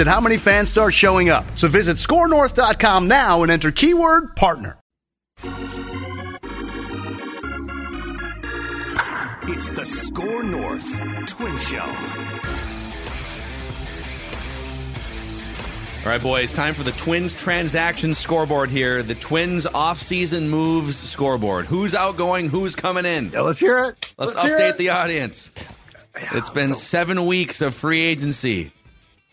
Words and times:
at 0.00 0.06
how 0.06 0.20
many 0.20 0.36
fans 0.36 0.68
start 0.68 0.94
showing 0.94 1.28
up. 1.28 1.44
So 1.56 1.68
visit 1.68 1.96
scorenorth.com 1.96 3.08
now 3.08 3.42
and 3.42 3.50
enter 3.52 3.70
keyword 3.70 4.36
partner. 4.36 4.78
It's 9.48 9.70
the 9.70 9.84
Score 9.86 10.42
North 10.42 10.86
Twin 11.28 11.56
Show. 11.56 11.94
All 16.04 16.12
right, 16.12 16.22
boys, 16.22 16.52
time 16.52 16.74
for 16.74 16.82
the 16.84 16.92
Twins 16.92 17.34
transaction 17.34 18.14
scoreboard 18.14 18.70
here. 18.70 19.02
The 19.02 19.14
Twins 19.16 19.66
off-season 19.66 20.48
moves 20.48 20.96
scoreboard. 20.96 21.66
Who's 21.66 21.94
outgoing? 21.96 22.48
Who's 22.48 22.76
coming 22.76 23.04
in? 23.04 23.30
Yeah, 23.30 23.40
let's 23.40 23.58
hear 23.58 23.78
it. 23.86 24.14
Let's, 24.16 24.36
Let's 24.36 24.48
update 24.48 24.70
it. 24.70 24.76
the 24.78 24.90
audience. 24.90 25.50
It's 26.32 26.50
been 26.50 26.74
seven 26.74 27.26
weeks 27.26 27.60
of 27.60 27.74
free 27.74 28.00
agency. 28.02 28.72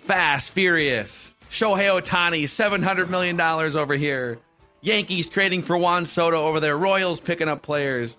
Fast, 0.04 0.52
furious. 0.52 1.34
Shohei 1.50 1.88
Ohtani, 1.88 2.44
$700 2.44 3.10
million 3.10 3.40
over 3.40 3.94
here. 3.96 4.38
Yankees 4.82 5.28
trading 5.28 5.62
for 5.62 5.78
Juan 5.78 6.04
Soto 6.04 6.46
over 6.46 6.60
there. 6.60 6.78
Royals 6.78 7.22
picking 7.22 7.48
up 7.48 7.62
players. 7.62 8.18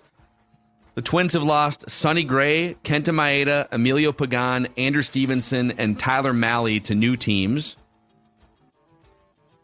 The 0.94 1.02
Twins 1.02 1.34
have 1.34 1.42
lost 1.42 1.90
Sonny 1.90 2.24
Gray, 2.24 2.74
Kenta 2.84 3.12
Maeda, 3.12 3.68
Emilio 3.70 4.12
Pagan, 4.12 4.66
Andrew 4.78 5.02
Stevenson, 5.02 5.72
and 5.76 5.98
Tyler 5.98 6.32
Mahle 6.32 6.80
to 6.84 6.94
new 6.94 7.16
teams. 7.16 7.76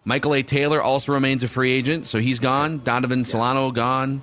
Michael 0.04 0.34
A. 0.34 0.42
Taylor 0.42 0.82
also 0.82 1.14
remains 1.14 1.42
a 1.42 1.48
free 1.48 1.72
agent, 1.72 2.04
so 2.04 2.18
he's 2.18 2.38
gone. 2.38 2.82
Donovan 2.84 3.24
Solano 3.24 3.70
gone. 3.70 4.22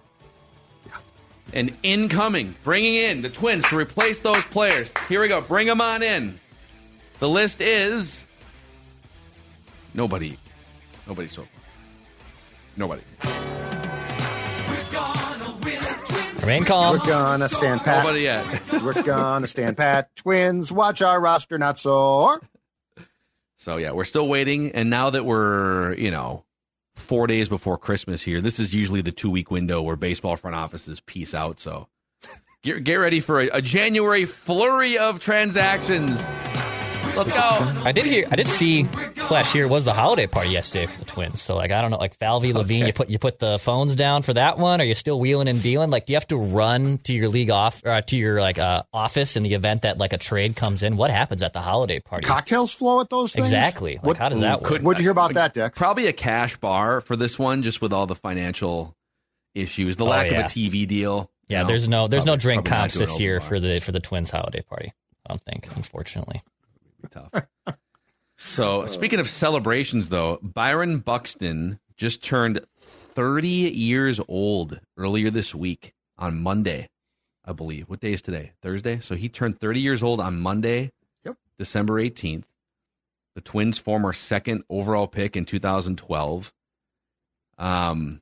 And 1.52 1.75
incoming, 1.81 2.53
bringing 2.64 2.94
in 2.94 3.23
the 3.23 3.30
Twins 3.30 3.68
to 3.70 3.75
replace 3.75 4.20
those 4.20 4.45
players. 4.45 4.92
Here 5.09 5.20
we 5.20 5.30
go. 5.30 5.42
Bring 5.42 5.66
them 5.66 5.81
on 5.81 6.03
in. 6.03 6.40
The 7.20 7.30
list 7.30 7.62
is 7.62 8.26
nobody. 9.94 10.38
Nobody 11.08 11.28
so 11.28 11.42
far. 11.42 11.52
Nobody. 12.76 13.02
Remain 16.42 16.64
calm. 16.64 16.98
We're 16.98 17.06
gonna 17.06 17.50
stand 17.50 17.82
pat. 17.82 18.06
Nobody 18.06 18.22
yet. 18.22 18.62
We're 18.84 19.02
gonna 19.04 19.48
stand 19.48 19.76
pat. 19.76 20.16
Twins, 20.16 20.72
watch 20.72 21.02
our 21.02 21.20
roster, 21.20 21.58
not 21.58 21.78
so. 21.78 22.40
So 23.58 23.78
yeah, 23.78 23.91
we're 23.91 24.06
still 24.06 24.30
waiting. 24.30 24.72
And 24.72 24.90
now 24.90 25.09
that 25.09 25.25
we're, 25.25 25.96
you 25.96 26.12
know, 26.12 26.46
four 26.96 27.28
days 27.28 27.50
before 27.50 27.78
Christmas 27.78 28.22
here, 28.22 28.40
this 28.40 28.59
is 28.59 28.74
usually 28.74 29.02
the 29.02 29.12
two 29.12 29.31
week 29.31 29.52
window 29.52 29.81
where 29.81 29.96
baseball 29.96 30.38
front 30.38 30.56
offices 30.56 31.02
peace 31.02 31.34
out. 31.34 31.59
So 31.59 31.88
get, 32.64 32.84
get 32.84 32.96
ready 32.96 33.20
for 33.20 33.41
a, 33.41 33.50
a 33.53 33.62
January 33.62 34.25
flurry 34.25 34.97
of 34.97 35.20
transactions. 35.20 36.31
Let's 37.17 37.31
go. 37.31 37.39
I 37.83 37.91
did 37.91 38.05
hear. 38.05 38.28
I 38.29 38.35
did 38.35 38.47
see 38.47 38.83
Flash 38.83 39.51
here 39.51 39.67
was 39.67 39.85
the 39.85 39.94
holiday 39.94 40.28
party 40.28 40.51
yesterday 40.51 40.85
for 40.85 41.00
the 41.00 41.05
Twins. 41.05 41.41
So 41.41 41.55
like 41.55 41.72
I 41.72 41.81
don't 41.81 41.89
know, 41.91 41.97
like 41.97 42.16
Falvey 42.17 42.53
Levine, 42.53 42.85
you 42.85 42.94
put 42.94 43.09
you 43.09 43.17
put 43.17 43.39
the 43.39 43.57
phones 43.57 43.95
down 43.95 44.22
for 44.22 44.33
that 44.33 44.57
one. 44.59 44.79
Are 44.81 44.83
you 44.83 44.94
still 44.94 45.19
wheeling 45.19 45.47
and 45.47 45.61
dealing? 45.61 45.89
Like, 45.89 46.05
do 46.05 46.13
you 46.13 46.16
have 46.17 46.28
to 46.28 46.38
run 46.38 47.00
to 47.00 47.13
your 47.13 47.28
league 47.29 47.50
off 47.50 47.83
uh, 47.85 48.01
to 48.01 48.16
your 48.17 48.39
like 48.39 48.59
uh, 48.59 48.83
office 48.94 49.35
in 49.35 49.44
the 49.44 49.53
event 49.55 49.81
that 49.81 49.97
like 49.97 50.13
a 50.13 50.17
trade 50.17 50.55
comes 50.55 50.83
in? 50.83 50.95
What 50.95 51.09
happens 51.09 51.41
at 51.41 51.53
the 51.53 51.61
holiday 51.61 52.00
party? 52.00 52.25
Cocktails 52.28 52.72
flow 52.72 53.01
at 53.01 53.09
those 53.09 53.34
things. 53.34 53.47
Exactly. 53.47 53.95
Like, 53.95 54.03
What- 54.03 54.17
how 54.17 54.29
does 54.29 54.41
that 54.41 54.61
work? 54.61 54.69
Could- 54.69 54.84
What'd 54.84 54.99
you 54.99 55.05
hear 55.05 55.11
about 55.11 55.34
that, 55.34 55.53
Dex? 55.53 55.78
Probably 55.78 56.07
a 56.07 56.13
cash 56.13 56.55
bar 56.57 57.01
for 57.01 57.16
this 57.16 57.39
one, 57.39 57.63
just 57.63 57.81
with 57.81 57.94
all 57.94 58.05
the 58.05 58.16
financial 58.16 58.95
issues, 59.55 59.97
the 59.97 60.05
Oh, 60.05 60.09
lack 60.09 60.29
yeah. 60.31 60.39
of 60.41 60.45
a 60.45 60.47
TV 60.47 60.85
deal. 60.88 61.31
you 61.47 61.55
yeah, 61.55 61.61
know, 61.63 61.67
there's 61.67 61.88
no 61.88 62.07
there's 62.07 62.25
no 62.25 62.35
drink 62.35 62.66
probably 62.66 62.79
comps 62.89 62.97
this 62.97 63.19
year 63.19 63.38
open 63.38 63.47
for 63.47 63.59
the 63.59 63.79
for 63.79 63.91
the 63.91 63.99
Twins 63.99 64.29
holiday 64.29 64.61
party. 64.61 64.94
I 65.25 65.29
don't 65.34 65.41
think, 65.41 65.67
unfortunately. 65.75 66.41
Bar. 67.02 67.09
tough. 67.66 67.75
So 68.38 68.85
speaking 68.88 69.19
of 69.19 69.28
celebrations, 69.30 70.09
though, 70.09 70.40
Byron 70.41 71.00
Buxton 71.00 71.80
just 71.96 72.24
turned 72.24 72.59
30 72.80 73.47
years 73.47 74.19
old 74.28 74.80
earlier 74.97 75.30
this 75.30 75.56
week 75.56 75.94
on 76.18 76.41
Monday, 76.41 76.90
I 77.46 77.53
believe. 77.53 77.90
What 77.90 78.00
day 78.00 78.13
is 78.13 78.22
today? 78.22 78.52
Thursday. 78.62 79.00
So 79.00 79.16
he 79.16 79.30
turned 79.30 79.59
30 79.59 79.80
years 79.80 80.03
old 80.03 80.19
on 80.19 80.40
Monday, 80.40 80.91
Yep. 81.25 81.38
December 81.58 82.00
18th. 82.02 82.44
The 83.35 83.41
Twins' 83.41 83.78
former 83.78 84.14
second 84.14 84.64
overall 84.69 85.08
pick 85.08 85.35
in 85.35 85.46
2012. 85.46 86.52
Um, 87.59 88.22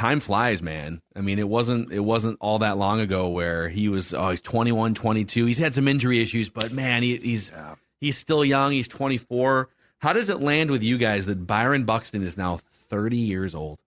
time 0.00 0.20
flies, 0.20 0.62
man. 0.62 1.00
I 1.14 1.20
mean, 1.20 1.38
it 1.38 1.48
wasn't 1.48 1.92
it 1.92 2.00
wasn't 2.00 2.38
all 2.40 2.58
that 2.60 2.78
long 2.78 3.00
ago 3.00 3.28
where 3.28 3.68
he 3.68 3.88
was 3.88 4.14
oh 4.14 4.30
he's 4.30 4.40
21, 4.40 4.94
22. 4.94 5.44
He's 5.44 5.58
had 5.58 5.74
some 5.74 5.86
injury 5.88 6.20
issues, 6.20 6.48
but 6.50 6.72
man, 6.72 7.02
he, 7.02 7.16
he's 7.16 7.50
Yeah. 7.50 7.74
he's 8.00 8.16
still 8.16 8.44
young. 8.44 8.72
He's 8.72 8.88
24. 8.88 9.68
How 9.98 10.12
does 10.14 10.30
it 10.30 10.40
land 10.40 10.70
with 10.70 10.82
you 10.82 10.96
guys 10.96 11.26
that 11.26 11.46
Byron 11.46 11.84
Buxton 11.84 12.22
is 12.22 12.38
now 12.38 12.56
30 12.56 13.16
years 13.18 13.54
old? 13.54 13.78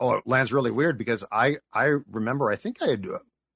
Oh, 0.00 0.14
it 0.14 0.26
lands 0.26 0.52
really 0.52 0.70
weird 0.72 0.98
because 0.98 1.24
I 1.30 1.58
I 1.72 1.94
remember 2.10 2.50
I 2.50 2.56
think 2.56 2.82
I 2.82 2.88
had 2.88 3.06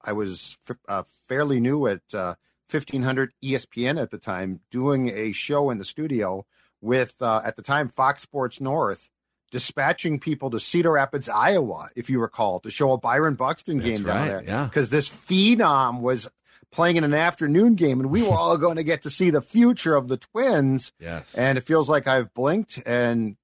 I 0.03 0.13
was 0.13 0.57
uh, 0.89 1.03
fairly 1.29 1.59
new 1.59 1.87
at 1.87 2.03
uh, 2.15 2.35
1500 2.71 3.33
ESPN 3.43 4.01
at 4.01 4.11
the 4.11 4.19
time 4.19 4.61
doing 4.71 5.09
a 5.09 5.33
show 5.33 5.71
in 5.71 5.79
the 5.79 5.85
studio 5.85 6.47
with 6.81 7.15
uh, 7.21 7.41
at 7.45 7.57
the 7.57 7.63
time 7.63 7.89
Fox 7.89 8.23
Sports 8.23 8.61
North 8.61 9.09
dispatching 9.55 10.19
people 10.19 10.51
to 10.51 10.59
Cedar 10.59 10.91
Rapids, 10.91 11.29
Iowa, 11.29 11.89
if 11.95 12.11
you 12.11 12.21
recall, 12.21 12.59
to 12.59 12.71
show 12.73 12.91
a 12.91 12.99
Byron 12.99 13.35
Buxton 13.35 13.79
That's 13.79 13.89
game 13.89 14.03
down 14.03 14.17
right, 14.17 14.27
there. 14.27 14.43
yeah. 14.45 14.65
because 14.65 14.91
this 14.91 15.09
phenom 15.09 16.01
was 16.01 16.29
playing 16.73 16.97
in 16.97 17.05
an 17.05 17.15
afternoon 17.15 17.77
game, 17.77 18.01
and 18.01 18.11
we 18.11 18.25
were 18.25 18.35
all 18.35 18.59
going 18.59 18.79
to 18.79 18.83
get 18.83 19.03
to 19.03 19.11
see 19.11 19.31
the 19.31 19.41
future 19.41 19.95
of 19.95 20.09
the 20.09 20.17
Twins. 20.17 20.93
Yes. 20.99 21.39
And 21.39 21.57
it 21.57 21.61
feels 21.61 21.89
like 21.89 22.09
I've 22.09 22.35
blinked 22.35 22.83
and, 22.85 23.37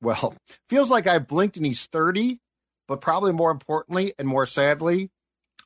well, 0.00 0.34
feels 0.70 0.88
like 0.90 1.06
I've 1.06 1.28
blinked 1.28 1.58
and 1.58 1.66
he's 1.66 1.84
30, 1.84 2.40
but 2.88 3.02
probably 3.02 3.32
more 3.32 3.50
importantly 3.50 4.14
and 4.18 4.26
more 4.26 4.46
sadly, 4.46 5.10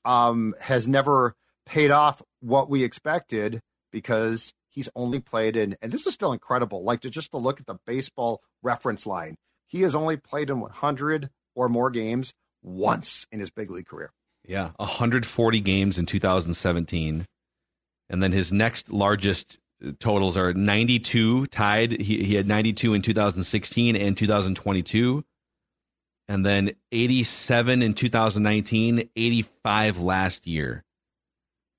um, 0.05 0.53
has 0.61 0.89
never 0.89 1.37
paid 1.65 1.93
off 1.93 2.21
what 2.41 2.69
we 2.69 2.83
expected 2.83 3.61
because 3.93 4.53
he's 4.75 4.89
only 4.97 5.21
played 5.21 5.57
in, 5.57 5.77
and 5.81 5.91
this 5.91 6.07
is 6.07 6.13
still 6.13 6.33
incredible, 6.33 6.83
like 6.83 7.01
to 7.01 7.11
just 7.11 7.31
to 7.31 7.39
look 7.39 7.61
at 7.61 7.67
the 7.67 7.79
baseball 7.87 8.43
reference 8.63 9.07
line. 9.07 9.37
He 9.67 9.83
has 9.83 9.95
only 9.95 10.17
played 10.17 10.51
in 10.51 10.61
100 10.61 11.31
or 11.55 11.69
more 11.69 11.91
games 11.91 12.35
once 12.63 13.27
in 13.31 13.39
his 13.39 13.51
big 13.51 13.71
league 13.71 13.87
career. 13.87 14.11
Yeah, 14.47 14.71
140 14.77 15.61
games 15.61 15.99
in 15.99 16.07
2017, 16.07 17.25
and 18.11 18.23
then 18.23 18.33
his 18.33 18.53
next 18.53 18.93
largest 18.93 19.59
uh, 19.85 19.93
totals 19.99 20.37
are 20.37 20.53
92 20.53 21.47
tied. 21.47 22.01
He 22.01 22.25
he 22.25 22.35
had 22.35 22.47
92 22.47 22.95
in 22.95 23.01
2016 23.01 23.97
and 23.97 24.17
2022, 24.17 25.25
and 26.29 26.45
then 26.45 26.73
87 26.93 27.81
in 27.81 27.95
2019, 27.95 29.09
85 29.17 30.01
last 30.01 30.47
year. 30.47 30.85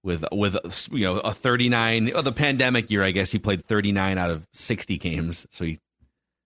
With 0.06 0.24
with 0.31 0.56
you 0.92 1.04
know 1.04 1.18
a 1.18 1.31
39 1.31 2.12
oh, 2.13 2.22
the 2.22 2.31
pandemic 2.31 2.92
year, 2.92 3.04
I 3.04 3.10
guess 3.10 3.31
he 3.31 3.40
played 3.40 3.66
39 3.66 4.19
out 4.19 4.30
of 4.30 4.48
60 4.54 5.00
games, 5.00 5.48
so 5.50 5.66
he 5.66 5.80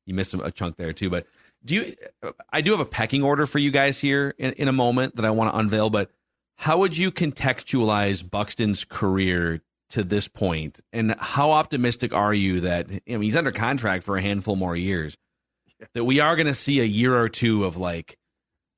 he 0.05 0.13
missed 0.13 0.33
a 0.33 0.51
chunk 0.51 0.77
there 0.77 0.93
too. 0.93 1.09
But 1.09 1.27
do 1.65 1.75
you? 1.75 1.95
I 2.51 2.61
do 2.61 2.71
have 2.71 2.79
a 2.79 2.85
pecking 2.85 3.21
order 3.21 3.45
for 3.45 3.59
you 3.59 3.69
guys 3.69 3.99
here 3.99 4.33
in, 4.37 4.53
in 4.53 4.67
a 4.69 4.71
moment 4.71 5.17
that 5.17 5.25
I 5.25 5.31
want 5.31 5.51
to 5.51 5.59
unveil. 5.59 5.89
But 5.89 6.09
how 6.55 6.77
would 6.79 6.97
you 6.97 7.11
contextualize 7.11 8.27
Buxton's 8.27 8.85
career 8.85 9.61
to 9.89 10.03
this 10.03 10.29
point, 10.29 10.79
and 10.93 11.15
how 11.19 11.51
optimistic 11.51 12.13
are 12.13 12.33
you 12.33 12.61
that 12.61 12.87
I 12.89 13.01
mean, 13.07 13.23
he's 13.23 13.35
under 13.35 13.51
contract 13.51 14.05
for 14.05 14.15
a 14.15 14.21
handful 14.21 14.55
more 14.55 14.75
years? 14.75 15.17
That 15.93 16.05
we 16.05 16.21
are 16.21 16.37
going 16.37 16.47
to 16.47 16.53
see 16.53 16.79
a 16.79 16.85
year 16.85 17.13
or 17.13 17.27
two 17.27 17.65
of 17.65 17.75
like 17.75 18.17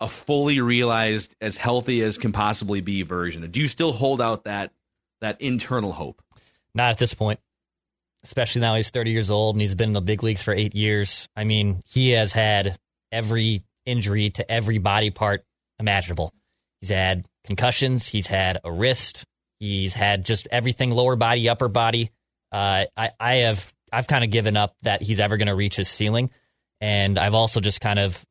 a 0.01 0.07
fully 0.07 0.59
realized, 0.59 1.35
as 1.39 1.55
healthy 1.55 2.01
as 2.01 2.17
can 2.17 2.31
possibly 2.31 2.81
be 2.81 3.03
version? 3.03 3.49
Do 3.49 3.61
you 3.61 3.67
still 3.67 3.93
hold 3.93 4.19
out 4.19 4.45
that 4.45 4.73
that 5.21 5.39
internal 5.39 5.93
hope? 5.93 6.21
Not 6.73 6.89
at 6.89 6.97
this 6.97 7.13
point, 7.13 7.39
especially 8.23 8.61
now 8.61 8.75
he's 8.75 8.89
30 8.89 9.11
years 9.11 9.29
old 9.29 9.55
and 9.55 9.61
he's 9.61 9.75
been 9.75 9.89
in 9.89 9.93
the 9.93 10.01
big 10.01 10.23
leagues 10.23 10.41
for 10.41 10.53
eight 10.53 10.75
years. 10.75 11.29
I 11.35 11.43
mean, 11.43 11.83
he 11.85 12.09
has 12.09 12.33
had 12.33 12.77
every 13.11 13.63
injury 13.85 14.31
to 14.31 14.51
every 14.51 14.79
body 14.79 15.11
part 15.11 15.45
imaginable. 15.79 16.33
He's 16.81 16.89
had 16.89 17.25
concussions, 17.45 18.07
he's 18.07 18.27
had 18.27 18.59
a 18.63 18.71
wrist, 18.71 19.25
he's 19.59 19.93
had 19.93 20.25
just 20.25 20.47
everything 20.51 20.89
lower 20.89 21.15
body, 21.15 21.47
upper 21.47 21.67
body. 21.67 22.09
Uh, 22.51 22.85
I, 22.97 23.11
I 23.19 23.35
have 23.37 23.71
I've 23.93 24.07
kind 24.07 24.23
of 24.23 24.31
given 24.31 24.57
up 24.57 24.75
that 24.81 25.01
he's 25.01 25.19
ever 25.19 25.37
going 25.37 25.47
to 25.47 25.55
reach 25.55 25.75
his 25.75 25.89
ceiling, 25.89 26.31
and 26.79 27.19
I've 27.19 27.35
also 27.35 27.59
just 27.59 27.81
kind 27.81 27.99
of 27.99 28.25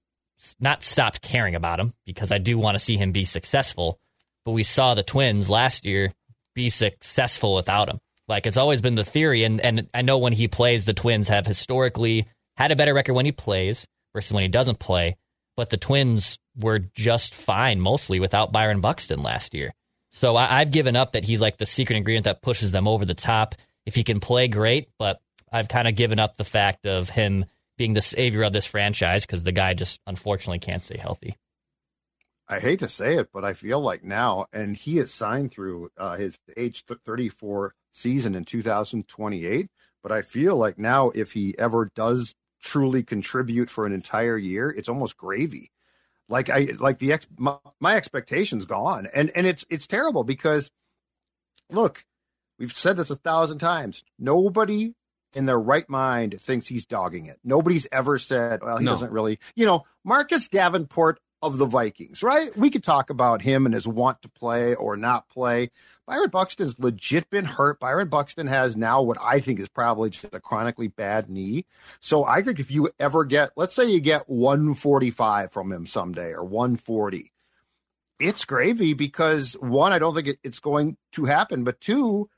not 0.58 0.84
stopped 0.84 1.22
caring 1.22 1.54
about 1.54 1.81
him 1.81 1.94
because 2.06 2.32
I 2.32 2.38
do 2.38 2.58
want 2.58 2.75
to 2.76 2.84
see 2.84 2.96
him 2.96 3.12
be 3.12 3.25
successful. 3.25 3.98
But 4.44 4.52
we 4.52 4.62
saw 4.62 4.94
the 4.94 5.02
Twins 5.02 5.50
last 5.50 5.84
year 5.84 6.12
be 6.54 6.70
successful 6.70 7.54
without 7.54 7.88
him. 7.88 7.98
Like 8.28 8.46
it's 8.46 8.56
always 8.56 8.81
been 8.81 8.94
the 8.94 9.04
theory, 9.04 9.44
and 9.44 9.60
and 9.60 9.88
I 9.92 10.02
know 10.02 10.19
when 10.19 10.32
he 10.32 10.48
plays, 10.48 10.84
the 10.84 10.94
Twins 10.94 11.28
have 11.28 11.46
historically 11.46 12.26
had 12.56 12.70
a 12.70 12.76
better 12.76 12.94
record 12.94 13.14
when 13.14 13.26
he 13.26 13.32
plays 13.32 13.87
versus 14.14 14.32
when 14.32 14.42
he 14.42 14.48
doesn't 14.48 14.78
play. 14.78 15.16
But 15.56 15.70
the 15.70 15.76
Twins 15.76 16.38
were 16.58 16.78
just 16.78 17.34
fine 17.34 17.81
mostly 17.81 18.20
without 18.20 18.52
Byron 18.52 18.81
Buxton 18.81 19.22
last 19.22 19.52
year. 19.54 19.75
So 20.10 20.36
I, 20.36 20.60
I've 20.60 20.70
given 20.70 20.96
up 20.96 21.12
that 21.12 21.25
he's 21.25 21.40
like 21.40 21.58
the 21.58 21.66
secret 21.66 21.96
ingredient 21.96 22.25
that 22.25 22.43
pushes 22.43 22.72
them 22.72 22.88
over 22.88 23.04
the 23.04 23.14
top. 23.14 23.54
If 23.84 23.94
he 23.94 24.04
can 24.04 24.20
play, 24.20 24.48
great. 24.48 24.88
But 24.98 25.20
I've 25.52 25.69
kind 25.69 25.88
of 25.88 25.96
given 25.96 26.19
up 26.19 26.36
the 26.36 26.44
fact 26.44 26.86
of 26.86 27.10
him 27.10 27.46
being 27.81 27.94
the 27.94 28.03
savior 28.03 28.43
of 28.43 28.53
this 28.53 28.67
franchise 28.67 29.25
because 29.25 29.43
the 29.43 29.53
guy 29.53 29.73
just 29.73 30.03
unfortunately 30.06 30.59
can't 30.59 30.82
stay 30.82 30.99
healthy. 30.99 31.35
I 32.47 32.61
hate 32.61 32.81
to 32.81 32.88
say 32.88 33.17
it, 33.17 33.31
but 33.32 33.43
I 33.43 33.55
feel 33.55 33.81
like 33.81 34.05
now, 34.05 34.44
and 34.53 34.77
he 34.77 34.99
is 34.99 35.11
signed 35.11 35.50
through 35.50 35.88
uh, 35.97 36.19
his 36.19 36.38
age 36.59 36.85
34 36.85 37.73
season 37.91 38.35
in 38.35 38.44
2028. 38.44 39.69
But 40.03 40.12
I 40.12 40.21
feel 40.21 40.56
like 40.56 40.79
now, 40.79 41.09
if 41.15 41.32
he 41.32 41.59
ever 41.59 41.91
does 41.94 42.35
truly 42.62 43.03
contribute 43.03 43.71
for 43.71 43.87
an 43.87 43.94
entire 43.94 44.37
year, 44.37 44.69
it's 44.69 44.91
almost 44.91 45.17
gravy. 45.17 45.71
Like 46.29 46.50
I 46.50 46.75
like 46.79 46.99
the 46.99 47.15
ex 47.15 47.27
my, 47.38 47.56
my 47.81 47.97
expectations 47.97 48.67
gone, 48.67 49.09
and 49.15 49.32
and 49.35 49.47
it's 49.47 49.65
it's 49.71 49.87
terrible 49.87 50.23
because 50.23 50.71
look, 51.71 52.05
we've 52.59 52.75
said 52.75 52.97
this 52.97 53.09
a 53.09 53.17
thousand 53.17 53.56
times. 53.56 54.05
Nobody 54.19 54.93
in 55.35 55.47
their 55.47 55.59
right 55.59 55.88
mind 55.88 56.41
thinks 56.41 56.67
he's 56.67 56.87
dogging 56.87 57.27
it. 57.27 57.38
Nobody's 57.44 57.87
ever 57.93 58.19
said, 58.19 58.61
well, 58.62 58.79
he 58.79 58.85
no. 58.85 58.93
doesn't 58.93 59.12
really, 59.12 59.38
you 59.55 59.67
know, 59.67 59.85
Marcus 60.05 60.49
Davenport 60.49 61.21
of 61.43 61.59
the 61.59 61.67
Vikings, 61.67 62.23
right? 62.23 62.55
We 62.56 62.71
could 62.71 62.85
talk 62.85 63.09
about 63.09 63.41
him 63.43 63.65
and 63.65 63.75
his 63.75 63.88
want 63.88 64.23
to 64.23 64.29
play 64.29 64.75
or 64.75 64.97
not 64.97 65.29
play. 65.29 65.71
Byron 66.06 66.31
Buxton's 66.31 66.79
legit 66.79 67.31
been 67.31 67.44
hurt. 67.44 67.81
Byron 67.81 68.09
Buxton 68.09 68.47
has 68.47 68.77
now 68.77 69.00
what 69.00 69.17
I 69.23 69.41
think 69.41 69.61
is 69.61 69.69
probably 69.69 70.11
just 70.11 70.35
a 70.35 70.41
chronically 70.41 70.88
bad 70.88 71.31
knee. 71.31 71.67
So 72.00 72.25
I 72.25 72.43
think 72.43 72.59
if 72.59 72.71
you 72.71 72.91
ever 72.99 73.25
get, 73.25 73.53
let's 73.56 73.75
say 73.75 73.87
you 73.87 74.00
get 74.00 74.29
145 74.29 75.53
from 75.53 75.73
him 75.73 75.87
someday 75.87 76.32
or 76.32 76.44
140, 76.44 77.32
it's 78.19 78.44
gravy 78.44 78.93
because 78.93 79.55
one, 79.55 79.93
I 79.93 79.99
don't 79.99 80.15
think 80.15 80.37
it's 80.43 80.61
going 80.61 80.97
to 81.12 81.25
happen. 81.25 81.65
But 81.65 81.81
two, 81.81 82.29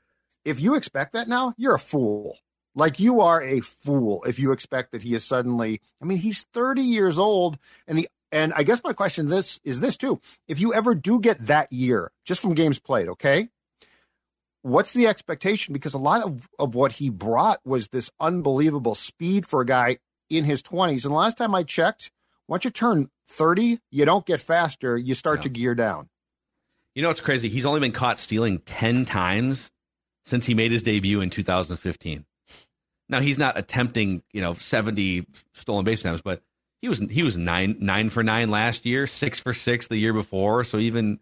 if 0.45 0.61
you 0.61 0.75
expect 0.75 1.13
that 1.13 1.27
now, 1.27 1.53
you're 1.57 1.75
a 1.75 1.79
fool. 1.79 2.37
Like 2.75 2.99
you 2.99 3.21
are 3.21 3.41
a 3.41 3.59
fool 3.59 4.23
if 4.23 4.39
you 4.39 4.51
expect 4.51 4.91
that 4.91 5.03
he 5.03 5.13
is 5.13 5.23
suddenly. 5.23 5.81
I 6.01 6.05
mean, 6.05 6.17
he's 6.17 6.43
30 6.53 6.81
years 6.81 7.19
old, 7.19 7.57
and 7.87 7.97
the 7.97 8.09
and 8.31 8.51
I 8.55 8.63
guess 8.63 8.83
my 8.83 8.93
question 8.93 9.27
this 9.27 9.59
is 9.63 9.79
this 9.79 9.95
too. 9.95 10.19
If 10.47 10.59
you 10.59 10.73
ever 10.73 10.95
do 10.95 11.19
get 11.19 11.45
that 11.45 11.71
year, 11.71 12.11
just 12.25 12.41
from 12.41 12.55
games 12.55 12.79
played, 12.79 13.07
okay, 13.09 13.49
what's 14.63 14.91
the 14.93 15.07
expectation? 15.07 15.73
Because 15.73 15.93
a 15.93 15.99
lot 15.99 16.23
of, 16.23 16.49
of 16.57 16.73
what 16.73 16.93
he 16.93 17.09
brought 17.09 17.59
was 17.63 17.89
this 17.89 18.09
unbelievable 18.19 18.95
speed 18.95 19.45
for 19.45 19.61
a 19.61 19.65
guy 19.65 19.99
in 20.31 20.45
his 20.45 20.63
20s. 20.63 21.05
And 21.05 21.13
last 21.13 21.37
time 21.37 21.53
I 21.53 21.61
checked, 21.61 22.11
once 22.47 22.65
you 22.65 22.71
turn 22.71 23.09
30, 23.27 23.79
you 23.91 24.05
don't 24.05 24.25
get 24.25 24.39
faster, 24.39 24.97
you 24.97 25.13
start 25.13 25.39
yeah. 25.39 25.43
to 25.43 25.49
gear 25.49 25.75
down. 25.75 26.09
You 26.95 27.03
know 27.03 27.09
what's 27.09 27.21
crazy? 27.21 27.49
He's 27.49 27.65
only 27.65 27.79
been 27.79 27.91
caught 27.91 28.19
stealing 28.19 28.59
10 28.59 29.05
times 29.05 29.71
since 30.23 30.45
he 30.45 30.53
made 30.53 30.71
his 30.71 30.83
debut 30.83 31.21
in 31.21 31.29
2015. 31.29 32.25
Now 33.13 33.19
he's 33.19 33.37
not 33.37 33.59
attempting, 33.59 34.23
you 34.31 34.41
know, 34.41 34.53
70 34.53 35.27
stolen 35.51 35.85
base 35.85 36.01
attempts, 36.01 36.23
but 36.23 36.41
he 36.81 36.89
was 36.89 36.97
he 36.97 37.21
was 37.21 37.37
nine 37.37 37.77
nine 37.79 38.09
for 38.09 38.23
nine 38.23 38.49
last 38.49 38.87
year, 38.87 39.05
six 39.05 39.39
for 39.39 39.53
six 39.53 39.87
the 39.87 39.97
year 39.97 40.13
before. 40.13 40.63
So 40.63 40.79
even 40.79 41.19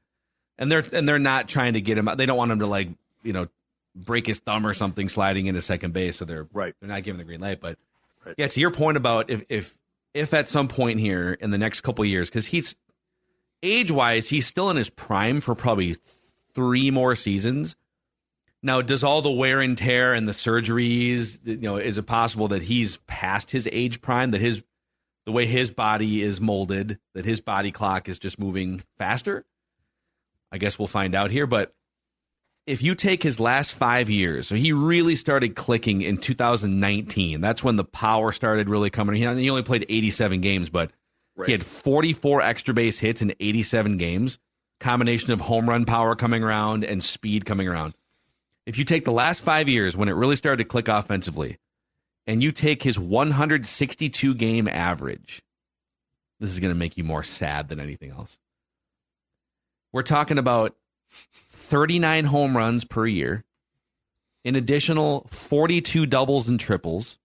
and 0.58 0.72
they're 0.72 0.86
and 0.94 1.06
they're 1.06 1.20
not 1.20 1.50
trying 1.50 1.74
to 1.74 1.82
get 1.82 1.98
him 1.98 2.08
out. 2.08 2.18
They 2.18 2.26
don't 2.26 2.38
want 2.38 2.50
him 2.50 2.60
to 2.60 2.66
like 2.66 2.88
you 3.24 3.34
know 3.34 3.48
break 3.94 4.26
his 4.26 4.40
thumb 4.40 4.66
or 4.66 4.74
something 4.74 5.10
sliding 5.10 5.48
into 5.48 5.62
second 5.62 5.92
base. 5.92 6.16
So 6.16 6.24
they're 6.24 6.48
right. 6.54 6.74
They're 6.80 6.88
not 6.88 7.04
giving 7.04 7.18
the 7.18 7.26
green 7.26 7.42
light. 7.42 7.60
But 7.60 7.78
right. 8.26 8.36
yeah, 8.38 8.48
to 8.48 8.60
your 8.62 8.72
point 8.72 8.96
about 8.96 9.30
if 9.30 9.44
if 9.50 9.78
if 10.14 10.34
at 10.34 10.48
some 10.48 10.70
point 10.70 10.98
here 10.98 11.34
in 11.34 11.52
the 11.52 11.58
next 11.58 11.82
couple 11.82 12.06
years, 12.06 12.30
because 12.30 12.46
he's 12.46 12.78
age 13.62 13.92
wise, 13.92 14.30
he's 14.30 14.48
still 14.48 14.70
in 14.70 14.78
his 14.78 14.90
prime 14.90 15.42
for 15.42 15.56
probably 15.56 15.98
three 16.56 16.90
more 16.90 17.16
seasons. 17.16 17.76
Now, 18.64 18.82
does 18.82 19.04
all 19.04 19.22
the 19.22 19.32
wear 19.32 19.62
and 19.62 19.78
tear 19.78 20.14
and 20.14 20.28
the 20.28 20.34
surgeries, 20.34 21.40
you 21.44 21.58
know, 21.58 21.78
is 21.78 21.98
it 21.98 22.04
possible 22.04 22.50
that 22.50 22.62
he's 22.62 22.98
past 23.08 23.50
his 23.50 23.68
age 23.72 24.02
prime, 24.02 24.30
that 24.30 24.42
his 24.42 24.64
the 25.26 25.32
way 25.32 25.46
his 25.46 25.72
body 25.72 26.22
is 26.22 26.42
molded, 26.42 27.00
that 27.14 27.26
his 27.26 27.42
body 27.42 27.72
clock 27.72 28.10
is 28.10 28.20
just 28.20 28.40
moving 28.40 28.84
faster. 28.98 29.46
I 30.52 30.58
guess 30.58 30.78
we'll 30.80 30.88
find 30.88 31.16
out 31.16 31.32
here. 31.32 31.48
But 31.48 31.74
if 32.68 32.82
you 32.82 32.96
take 32.96 33.24
his 33.24 33.40
last 33.40 33.76
five 33.76 34.10
years, 34.10 34.48
so 34.48 34.56
he 34.56 34.74
really 34.74 35.16
started 35.16 35.56
clicking 35.56 36.02
in 36.02 36.18
2019. 36.18 37.42
That's 37.42 37.64
when 37.64 37.76
the 37.76 37.84
power 37.84 38.32
started 38.32 38.70
really 38.70 38.90
coming. 38.90 39.16
He 39.16 39.50
only 39.50 39.64
played 39.64 39.86
87 39.88 40.42
games, 40.42 40.70
but 40.70 40.92
right. 41.36 41.46
he 41.48 41.52
had 41.52 41.64
44 41.64 42.42
extra 42.42 42.74
base 42.74 43.00
hits 43.00 43.22
in 43.22 43.34
87 43.40 43.98
games. 43.98 44.40
Combination 44.80 45.32
of 45.32 45.42
home 45.42 45.70
run 45.70 45.86
power 45.86 46.16
coming 46.16 46.44
around 46.44 46.84
and 46.84 47.04
speed 47.04 47.46
coming 47.46 47.68
around. 47.68 47.94
If 48.72 48.78
you 48.78 48.86
take 48.86 49.04
the 49.04 49.12
last 49.12 49.44
five 49.44 49.68
years 49.68 49.98
when 49.98 50.08
it 50.08 50.14
really 50.14 50.38
started 50.38 50.64
to 50.64 50.70
click 50.70 50.88
offensively, 50.88 51.58
and 52.26 52.42
you 52.42 52.54
take 52.54 52.82
his 52.82 52.98
162 52.98 54.34
game 54.34 54.70
average, 54.70 55.42
this 56.40 56.52
is 56.52 56.60
going 56.60 56.72
to 56.72 56.80
make 56.80 56.98
you 56.98 57.04
more 57.04 57.22
sad 57.22 57.68
than 57.68 57.82
anything 57.82 58.12
else. 58.12 58.40
We're 59.92 60.04
talking 60.04 60.38
about 60.38 60.74
39 61.50 62.24
home 62.24 62.56
runs 62.56 62.86
per 62.86 63.06
year, 63.06 63.44
an 64.46 64.56
additional 64.56 65.28
42 65.32 66.06
doubles 66.06 66.48
and 66.48 66.58
triples, 66.58 67.20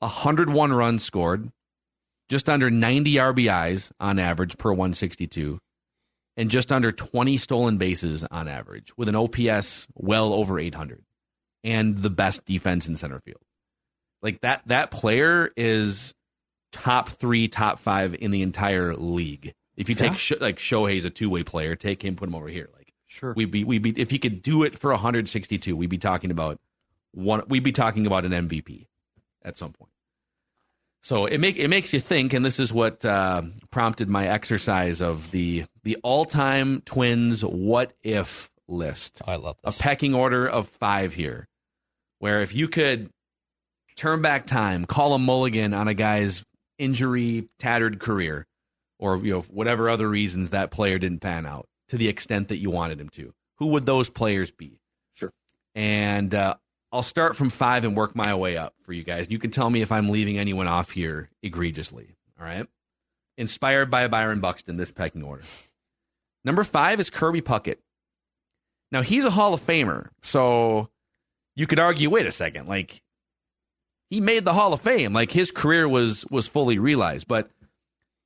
101 0.00 0.70
runs 0.70 1.02
scored, 1.02 1.50
just 2.28 2.50
under 2.50 2.68
90 2.68 3.14
RBIs 3.14 3.90
on 4.00 4.18
average 4.18 4.58
per 4.58 4.70
162, 4.70 5.58
and 6.38 6.48
just 6.48 6.70
under 6.70 6.92
20 6.92 7.36
stolen 7.36 7.78
bases 7.78 8.24
on 8.30 8.46
average, 8.46 8.96
with 8.96 9.08
an 9.08 9.16
OPS 9.16 9.88
well 9.94 10.32
over 10.32 10.58
800, 10.58 11.02
and 11.64 11.98
the 11.98 12.10
best 12.10 12.46
defense 12.46 12.88
in 12.88 12.96
center 12.96 13.18
field. 13.18 13.42
Like 14.22 14.40
that 14.40 14.62
that 14.66 14.90
player 14.90 15.50
is 15.56 16.14
top 16.72 17.08
three, 17.08 17.48
top 17.48 17.80
five 17.80 18.14
in 18.14 18.30
the 18.30 18.42
entire 18.42 18.94
league. 18.94 19.52
If 19.76 19.88
you 19.88 19.96
yeah. 19.98 20.08
take 20.08 20.16
Sh- 20.16 20.32
like 20.40 20.56
Shohei's 20.56 21.04
a 21.04 21.10
two 21.10 21.28
way 21.28 21.42
player, 21.42 21.74
take 21.76 22.04
him, 22.04 22.16
put 22.16 22.28
him 22.28 22.34
over 22.34 22.48
here. 22.48 22.68
Like 22.76 22.92
sure, 23.06 23.32
we'd 23.36 23.50
be 23.50 23.64
we'd 23.64 23.82
be 23.82 23.90
if 23.90 24.10
he 24.10 24.18
could 24.18 24.40
do 24.42 24.62
it 24.62 24.78
for 24.78 24.90
162, 24.92 25.76
we'd 25.76 25.90
be 25.90 25.98
talking 25.98 26.30
about 26.30 26.58
one. 27.12 27.42
We'd 27.48 27.64
be 27.64 27.72
talking 27.72 28.06
about 28.06 28.24
an 28.24 28.32
MVP 28.32 28.86
at 29.42 29.56
some 29.56 29.72
point. 29.72 29.92
So 31.08 31.24
it 31.24 31.38
make 31.38 31.58
it 31.58 31.68
makes 31.68 31.94
you 31.94 32.00
think, 32.00 32.34
and 32.34 32.44
this 32.44 32.60
is 32.60 32.70
what 32.70 33.02
uh, 33.02 33.40
prompted 33.70 34.10
my 34.10 34.28
exercise 34.28 35.00
of 35.00 35.30
the 35.30 35.64
the 35.82 35.96
all 36.02 36.26
time 36.26 36.82
Twins 36.82 37.42
what 37.42 37.94
if 38.02 38.50
list. 38.68 39.22
Oh, 39.26 39.32
I 39.32 39.36
love 39.36 39.56
this. 39.64 39.74
a 39.74 39.82
pecking 39.82 40.14
order 40.14 40.46
of 40.46 40.68
five 40.68 41.14
here, 41.14 41.48
where 42.18 42.42
if 42.42 42.54
you 42.54 42.68
could 42.68 43.08
turn 43.96 44.20
back 44.20 44.44
time, 44.44 44.84
call 44.84 45.14
a 45.14 45.18
mulligan 45.18 45.72
on 45.72 45.88
a 45.88 45.94
guy's 45.94 46.44
injury 46.76 47.48
tattered 47.58 48.00
career, 48.00 48.46
or 48.98 49.16
you 49.16 49.32
know 49.32 49.40
whatever 49.40 49.88
other 49.88 50.10
reasons 50.10 50.50
that 50.50 50.70
player 50.70 50.98
didn't 50.98 51.20
pan 51.20 51.46
out 51.46 51.64
to 51.88 51.96
the 51.96 52.08
extent 52.08 52.48
that 52.48 52.58
you 52.58 52.68
wanted 52.68 53.00
him 53.00 53.08
to. 53.08 53.32
Who 53.60 53.68
would 53.68 53.86
those 53.86 54.10
players 54.10 54.50
be? 54.50 54.78
Sure. 55.14 55.32
And 55.74 56.34
uh, 56.34 56.56
I'll 56.92 57.02
start 57.02 57.36
from 57.36 57.50
five 57.50 57.84
and 57.84 57.96
work 57.96 58.16
my 58.16 58.34
way 58.34 58.56
up 58.56 58.74
for 58.82 58.92
you 58.92 59.02
guys. 59.02 59.30
You 59.30 59.38
can 59.38 59.50
tell 59.50 59.68
me 59.68 59.82
if 59.82 59.92
I'm 59.92 60.08
leaving 60.08 60.38
anyone 60.38 60.66
off 60.66 60.90
here 60.90 61.28
egregiously. 61.42 62.16
All 62.38 62.46
right. 62.46 62.66
Inspired 63.36 63.90
by 63.90 64.08
Byron 64.08 64.40
Buxton, 64.40 64.76
this 64.76 64.90
pecking 64.90 65.22
order. 65.22 65.44
Number 66.44 66.64
five 66.64 66.98
is 66.98 67.10
Kirby 67.10 67.42
Puckett. 67.42 67.76
Now 68.90 69.02
he's 69.02 69.24
a 69.24 69.30
Hall 69.30 69.52
of 69.52 69.60
Famer, 69.60 70.08
so 70.22 70.88
you 71.56 71.66
could 71.66 71.78
argue, 71.78 72.08
wait 72.08 72.26
a 72.26 72.32
second, 72.32 72.68
like 72.68 73.02
he 74.10 74.20
made 74.20 74.44
the 74.44 74.54
Hall 74.54 74.72
of 74.72 74.80
Fame. 74.80 75.12
Like 75.12 75.30
his 75.30 75.50
career 75.50 75.86
was 75.88 76.24
was 76.30 76.48
fully 76.48 76.78
realized. 76.78 77.28
But 77.28 77.50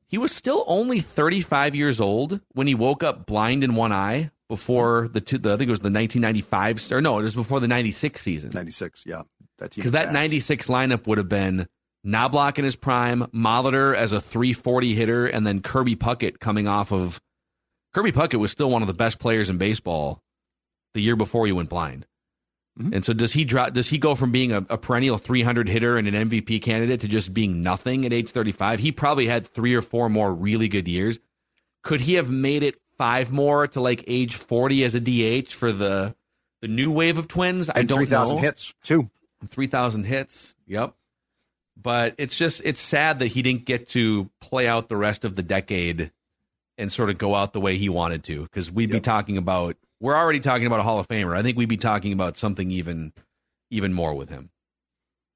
he 0.06 0.18
was 0.18 0.30
still 0.30 0.64
only 0.68 1.00
35 1.00 1.74
years 1.74 2.00
old 2.00 2.40
when 2.52 2.66
he 2.66 2.74
woke 2.74 3.02
up 3.02 3.26
blind 3.26 3.64
in 3.64 3.74
one 3.74 3.92
eye 3.92 4.30
before 4.52 5.08
the, 5.08 5.22
two, 5.22 5.38
the 5.38 5.54
I 5.54 5.56
think 5.56 5.68
it 5.68 5.70
was 5.70 5.80
the 5.80 5.86
1995 5.86 6.92
or 6.92 7.00
no, 7.00 7.18
it 7.18 7.22
was 7.22 7.34
before 7.34 7.58
the 7.58 7.66
96 7.66 8.20
season. 8.20 8.50
96, 8.52 9.04
yeah. 9.06 9.22
Because 9.58 9.92
that 9.92 10.12
96 10.12 10.66
lineup 10.68 11.06
would 11.06 11.16
have 11.16 11.30
been 11.30 11.66
Knoblauch 12.06 12.58
in 12.58 12.64
his 12.64 12.76
prime, 12.76 13.22
Molitor 13.28 13.96
as 13.96 14.12
a 14.12 14.20
340 14.20 14.92
hitter, 14.92 15.26
and 15.26 15.46
then 15.46 15.62
Kirby 15.62 15.96
Puckett 15.96 16.38
coming 16.38 16.68
off 16.68 16.92
of. 16.92 17.18
Kirby 17.94 18.12
Puckett 18.12 18.40
was 18.40 18.50
still 18.50 18.68
one 18.68 18.82
of 18.82 18.88
the 18.88 18.94
best 18.94 19.18
players 19.18 19.48
in 19.48 19.56
baseball 19.56 20.22
the 20.92 21.00
year 21.00 21.16
before 21.16 21.46
he 21.46 21.52
went 21.52 21.70
blind. 21.70 22.06
Mm-hmm. 22.78 22.92
And 22.92 23.04
so 23.04 23.14
does 23.14 23.32
he 23.32 23.46
drop? 23.46 23.72
Does 23.72 23.88
he 23.88 23.96
go 23.96 24.14
from 24.14 24.32
being 24.32 24.52
a, 24.52 24.58
a, 24.68 24.76
perennial 24.76 25.16
300 25.16 25.66
hitter 25.66 25.96
and 25.96 26.06
an 26.06 26.28
MVP 26.28 26.60
candidate 26.60 27.00
to 27.00 27.08
just 27.08 27.32
being 27.32 27.62
nothing 27.62 28.04
at 28.04 28.12
age 28.12 28.30
35? 28.32 28.80
He 28.80 28.92
probably 28.92 29.26
had 29.26 29.46
three 29.46 29.74
or 29.74 29.80
four 29.80 30.10
more 30.10 30.34
really 30.34 30.68
good 30.68 30.88
years. 30.88 31.20
Could 31.82 32.02
he 32.02 32.14
have 32.14 32.30
made 32.30 32.62
it 32.62 32.76
five 32.98 33.32
more 33.32 33.66
to 33.68 33.80
like 33.80 34.04
age 34.06 34.36
40 34.36 34.84
as 34.84 34.94
a 34.94 35.00
DH 35.00 35.48
for 35.48 35.72
the 35.72 36.14
the 36.60 36.68
new 36.68 36.90
wave 36.90 37.18
of 37.18 37.28
Twins? 37.28 37.68
And 37.68 37.78
I 37.78 37.82
don't 37.82 38.06
3, 38.06 38.06
know. 38.06 38.38
hits 38.38 38.74
too. 38.84 39.10
3,000 39.46 40.04
hits. 40.04 40.54
Yep. 40.66 40.94
But 41.80 42.14
it's 42.18 42.36
just 42.36 42.62
it's 42.64 42.80
sad 42.80 43.18
that 43.20 43.28
he 43.28 43.42
didn't 43.42 43.64
get 43.64 43.88
to 43.90 44.30
play 44.40 44.68
out 44.68 44.88
the 44.88 44.96
rest 44.96 45.24
of 45.24 45.34
the 45.34 45.42
decade 45.42 46.12
and 46.78 46.92
sort 46.92 47.10
of 47.10 47.18
go 47.18 47.34
out 47.34 47.52
the 47.52 47.60
way 47.60 47.76
he 47.76 47.88
wanted 47.88 48.24
to 48.24 48.42
because 48.42 48.70
we'd 48.70 48.90
yep. 48.90 48.98
be 48.98 49.00
talking 49.00 49.36
about 49.36 49.76
we're 50.00 50.16
already 50.16 50.40
talking 50.40 50.66
about 50.66 50.80
a 50.80 50.82
Hall 50.82 50.98
of 50.98 51.08
Famer. 51.08 51.36
I 51.36 51.42
think 51.42 51.56
we'd 51.56 51.68
be 51.68 51.76
talking 51.76 52.12
about 52.12 52.36
something 52.36 52.70
even 52.70 53.12
even 53.70 53.92
more 53.92 54.14
with 54.14 54.28
him. 54.28 54.50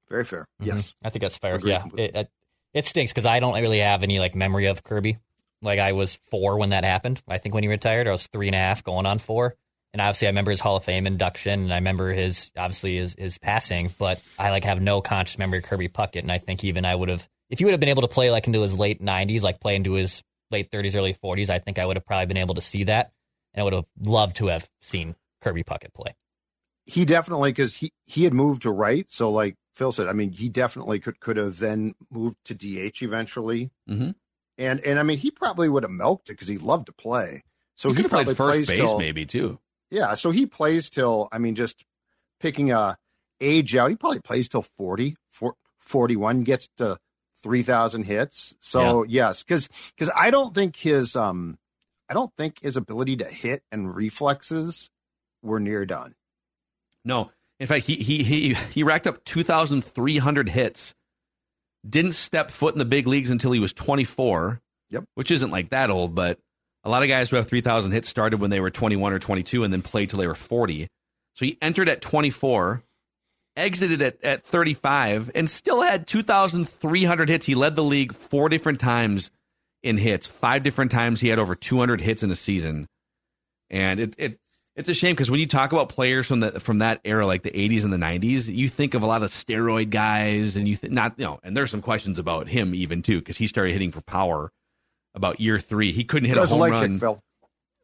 Very 0.09 0.23
fair. 0.23 0.47
Mm-hmm. 0.61 0.75
Yes, 0.75 0.95
I 1.03 1.09
think 1.09 1.21
that's 1.21 1.37
fair. 1.37 1.55
Agreed 1.55 1.71
yeah, 1.71 1.85
it, 1.97 2.15
it, 2.15 2.29
it 2.73 2.85
stinks 2.85 3.11
because 3.11 3.25
I 3.25 3.39
don't 3.39 3.59
really 3.59 3.79
have 3.79 4.03
any 4.03 4.19
like 4.19 4.35
memory 4.35 4.67
of 4.67 4.83
Kirby. 4.83 5.17
Like 5.61 5.79
I 5.79 5.93
was 5.93 6.17
four 6.29 6.57
when 6.57 6.69
that 6.69 6.83
happened. 6.83 7.21
I 7.27 7.37
think 7.37 7.55
when 7.55 7.63
he 7.63 7.69
retired, 7.69 8.07
I 8.07 8.11
was 8.11 8.27
three 8.27 8.47
and 8.47 8.55
a 8.55 8.59
half, 8.59 8.83
going 8.83 9.05
on 9.05 9.19
four. 9.19 9.55
And 9.93 10.01
obviously, 10.01 10.27
I 10.27 10.31
remember 10.31 10.51
his 10.51 10.59
Hall 10.59 10.75
of 10.75 10.83
Fame 10.83 11.07
induction, 11.07 11.63
and 11.63 11.73
I 11.73 11.77
remember 11.77 12.11
his 12.11 12.51
obviously 12.57 12.97
his 12.97 13.15
his 13.17 13.37
passing. 13.37 13.93
But 13.97 14.21
I 14.37 14.51
like 14.51 14.65
have 14.65 14.81
no 14.81 15.01
conscious 15.01 15.39
memory 15.39 15.59
of 15.59 15.63
Kirby 15.63 15.87
Puckett, 15.87 16.21
and 16.21 16.31
I 16.31 16.37
think 16.37 16.63
even 16.63 16.85
I 16.85 16.93
would 16.93 17.09
have, 17.09 17.27
if 17.49 17.59
he 17.59 17.65
would 17.65 17.71
have 17.71 17.79
been 17.79 17.89
able 17.89 18.03
to 18.03 18.07
play 18.07 18.29
like 18.29 18.47
into 18.47 18.61
his 18.61 18.77
late 18.77 19.01
'90s, 19.01 19.41
like 19.41 19.59
play 19.59 19.75
into 19.75 19.93
his 19.93 20.21
late 20.51 20.71
30s, 20.71 20.95
early 20.95 21.13
40s, 21.13 21.49
I 21.49 21.59
think 21.59 21.77
I 21.77 21.85
would 21.85 21.97
have 21.97 22.05
probably 22.05 22.25
been 22.27 22.37
able 22.37 22.55
to 22.55 22.61
see 22.61 22.85
that 22.85 23.11
and 23.57 23.61
I 23.61 23.63
would 23.63 23.73
have 23.73 23.85
loved 23.99 24.37
to 24.37 24.47
have 24.47 24.69
seen 24.81 25.15
Kirby 25.41 25.63
Puckett 25.63 25.93
play. 25.93 26.15
He 26.85 27.03
definitely 27.03 27.51
because 27.51 27.75
he 27.75 27.91
he 28.05 28.23
had 28.23 28.33
moved 28.33 28.61
to 28.61 28.71
right, 28.71 29.05
so 29.09 29.29
like 29.29 29.55
Phil 29.75 29.91
said, 29.91 30.07
I 30.07 30.13
mean, 30.13 30.31
he 30.31 30.47
definitely 30.47 30.99
could 30.99 31.19
could 31.19 31.35
have 31.35 31.59
then 31.59 31.95
moved 32.09 32.37
to 32.45 32.53
DH 32.53 33.01
eventually, 33.01 33.71
mm-hmm. 33.89 34.11
And 34.57 34.79
and 34.81 34.99
I 34.99 35.03
mean, 35.03 35.17
he 35.17 35.31
probably 35.31 35.69
would 35.69 35.83
have 35.83 35.91
milked 35.91 36.29
it 36.29 36.33
because 36.33 36.47
he 36.47 36.57
loved 36.57 36.87
to 36.87 36.91
play. 36.91 37.43
So 37.75 37.91
he, 37.91 38.01
he 38.01 38.07
probably 38.07 38.33
first 38.33 38.67
base 38.67 38.77
till, 38.77 38.97
maybe 38.97 39.25
too. 39.25 39.59
Yeah, 39.89 40.15
so 40.15 40.31
he 40.31 40.45
plays 40.45 40.89
till 40.89 41.29
I 41.31 41.37
mean, 41.37 41.55
just 41.55 41.85
picking 42.39 42.71
a 42.71 42.97
age 43.39 43.75
out, 43.75 43.89
he 43.89 43.95
probably 43.95 44.19
plays 44.19 44.49
till 44.49 44.63
40, 44.63 45.15
41, 45.79 46.43
gets 46.43 46.69
to 46.77 46.97
three 47.43 47.63
thousand 47.63 48.03
hits. 48.03 48.55
So 48.59 49.03
yeah. 49.03 49.27
yes, 49.27 49.43
because 49.43 49.69
because 49.95 50.11
I 50.15 50.31
don't 50.31 50.53
think 50.53 50.75
his 50.75 51.15
um 51.15 51.57
I 52.09 52.13
don't 52.13 52.33
think 52.35 52.59
his 52.61 52.77
ability 52.77 53.17
to 53.17 53.25
hit 53.25 53.63
and 53.71 53.93
reflexes 53.93 54.89
were 55.41 55.59
near 55.59 55.85
done. 55.85 56.15
No, 57.05 57.31
in 57.59 57.67
fact, 57.67 57.85
he 57.85 57.95
he 57.95 58.23
he 58.23 58.53
he 58.53 58.83
racked 58.83 59.07
up 59.07 59.23
two 59.23 59.43
thousand 59.43 59.83
three 59.83 60.17
hundred 60.17 60.49
hits. 60.49 60.93
Didn't 61.87 62.13
step 62.13 62.51
foot 62.51 62.73
in 62.73 62.79
the 62.79 62.85
big 62.85 63.07
leagues 63.07 63.29
until 63.29 63.51
he 63.51 63.59
was 63.59 63.73
twenty 63.73 64.03
four. 64.03 64.61
Yep, 64.89 65.03
which 65.15 65.31
isn't 65.31 65.51
like 65.51 65.69
that 65.69 65.89
old, 65.89 66.15
but 66.15 66.39
a 66.83 66.89
lot 66.89 67.03
of 67.03 67.09
guys 67.09 67.29
who 67.29 67.35
have 67.35 67.47
three 67.47 67.61
thousand 67.61 67.91
hits 67.91 68.09
started 68.09 68.39
when 68.39 68.49
they 68.49 68.59
were 68.59 68.71
twenty 68.71 68.95
one 68.95 69.13
or 69.13 69.19
twenty 69.19 69.43
two, 69.43 69.63
and 69.63 69.71
then 69.71 69.81
played 69.81 70.09
till 70.09 70.19
they 70.19 70.27
were 70.27 70.35
forty. 70.35 70.87
So 71.35 71.45
he 71.45 71.57
entered 71.61 71.89
at 71.89 72.01
twenty 72.01 72.29
four, 72.29 72.83
exited 73.57 74.01
at, 74.01 74.23
at 74.23 74.43
35 74.43 75.31
and 75.35 75.49
still 75.49 75.81
had 75.81 76.07
2,300 76.07 77.29
hits. 77.29 77.45
He 77.45 77.55
led 77.55 77.75
the 77.75 77.83
league 77.83 78.13
four 78.13 78.49
different 78.49 78.79
times 78.79 79.31
in 79.83 79.97
hits. 79.97 80.27
Five 80.27 80.63
different 80.63 80.91
times 80.91 81.19
he 81.19 81.27
had 81.27 81.39
over 81.39 81.55
200 81.55 81.99
hits 81.99 82.23
in 82.23 82.31
a 82.31 82.35
season, 82.35 82.87
and 83.69 83.99
it 83.99 84.15
it 84.17 84.39
it's 84.77 84.87
a 84.87 84.93
shame 84.93 85.13
because 85.13 85.29
when 85.31 85.39
you 85.39 85.47
talk 85.47 85.71
about 85.71 85.89
players 85.89 86.27
from 86.27 86.39
the 86.39 86.59
from 86.59 86.77
that 86.77 87.01
era, 87.03 87.25
like 87.25 87.41
the 87.41 87.51
80s 87.51 87.83
and 87.83 87.91
the 87.91 87.97
90s, 87.97 88.47
you 88.47 88.69
think 88.69 88.93
of 88.93 89.01
a 89.01 89.07
lot 89.07 89.23
of 89.23 89.29
steroid 89.29 89.89
guys, 89.89 90.55
and 90.55 90.67
you 90.67 90.75
th- 90.75 90.93
not 90.93 91.15
you 91.17 91.25
know, 91.25 91.39
and 91.43 91.57
there's 91.57 91.71
some 91.71 91.81
questions 91.81 92.19
about 92.19 92.47
him 92.47 92.75
even 92.75 93.01
too 93.01 93.17
because 93.19 93.37
he 93.37 93.47
started 93.47 93.73
hitting 93.73 93.91
for 93.91 94.01
power 94.01 94.51
about 95.15 95.39
year 95.39 95.59
three. 95.59 95.91
He 95.91 96.03
couldn't 96.03 96.29
hit 96.29 96.37
a 96.37 96.45
home 96.45 96.59
leg 96.59 96.71
run. 96.71 96.91
Kick, 96.91 96.99
Phil. 96.99 97.23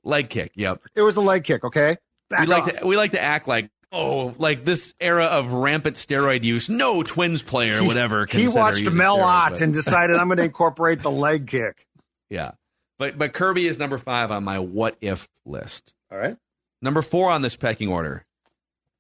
Leg 0.04 0.30
kick. 0.30 0.52
Yep. 0.56 0.82
It 0.96 1.02
was 1.02 1.16
a 1.16 1.22
leg 1.22 1.44
kick. 1.44 1.64
Okay. 1.64 1.98
Back 2.30 2.42
we 2.42 2.46
like 2.48 2.78
to 2.78 2.88
we 2.88 2.96
like 2.96 3.12
to 3.12 3.22
act 3.22 3.48
like 3.48 3.70
oh, 3.92 4.36
like 4.38 4.64
this 4.64 4.94
era 5.00 5.26
of 5.26 5.54
rampant 5.54 5.96
steroid 5.96 6.44
use, 6.44 6.70
no 6.70 7.02
Twins 7.02 7.42
player, 7.42 7.80
he, 7.80 7.88
whatever. 7.88 8.26
He 8.26 8.48
watched 8.48 8.84
Mel 8.92 9.22
Ott 9.22 9.62
and 9.62 9.74
decided 9.74 10.18
I'm 10.18 10.28
going 10.28 10.38
to 10.38 10.44
incorporate 10.44 11.02
the 11.02 11.12
leg 11.12 11.48
kick. 11.48 11.88
Yeah, 12.30 12.52
but 13.00 13.18
but 13.18 13.34
Kirby 13.34 13.66
is 13.66 13.80
number 13.80 13.98
five 13.98 14.32
on 14.32 14.44
my 14.44 14.60
what 14.60 14.96
if 15.02 15.28
list. 15.46 15.94
All 16.12 16.18
right, 16.18 16.38
number 16.84 17.02
four 17.02 17.32
on 17.32 17.42
this 17.42 17.56
pecking 17.56 17.90
order, 17.90 18.26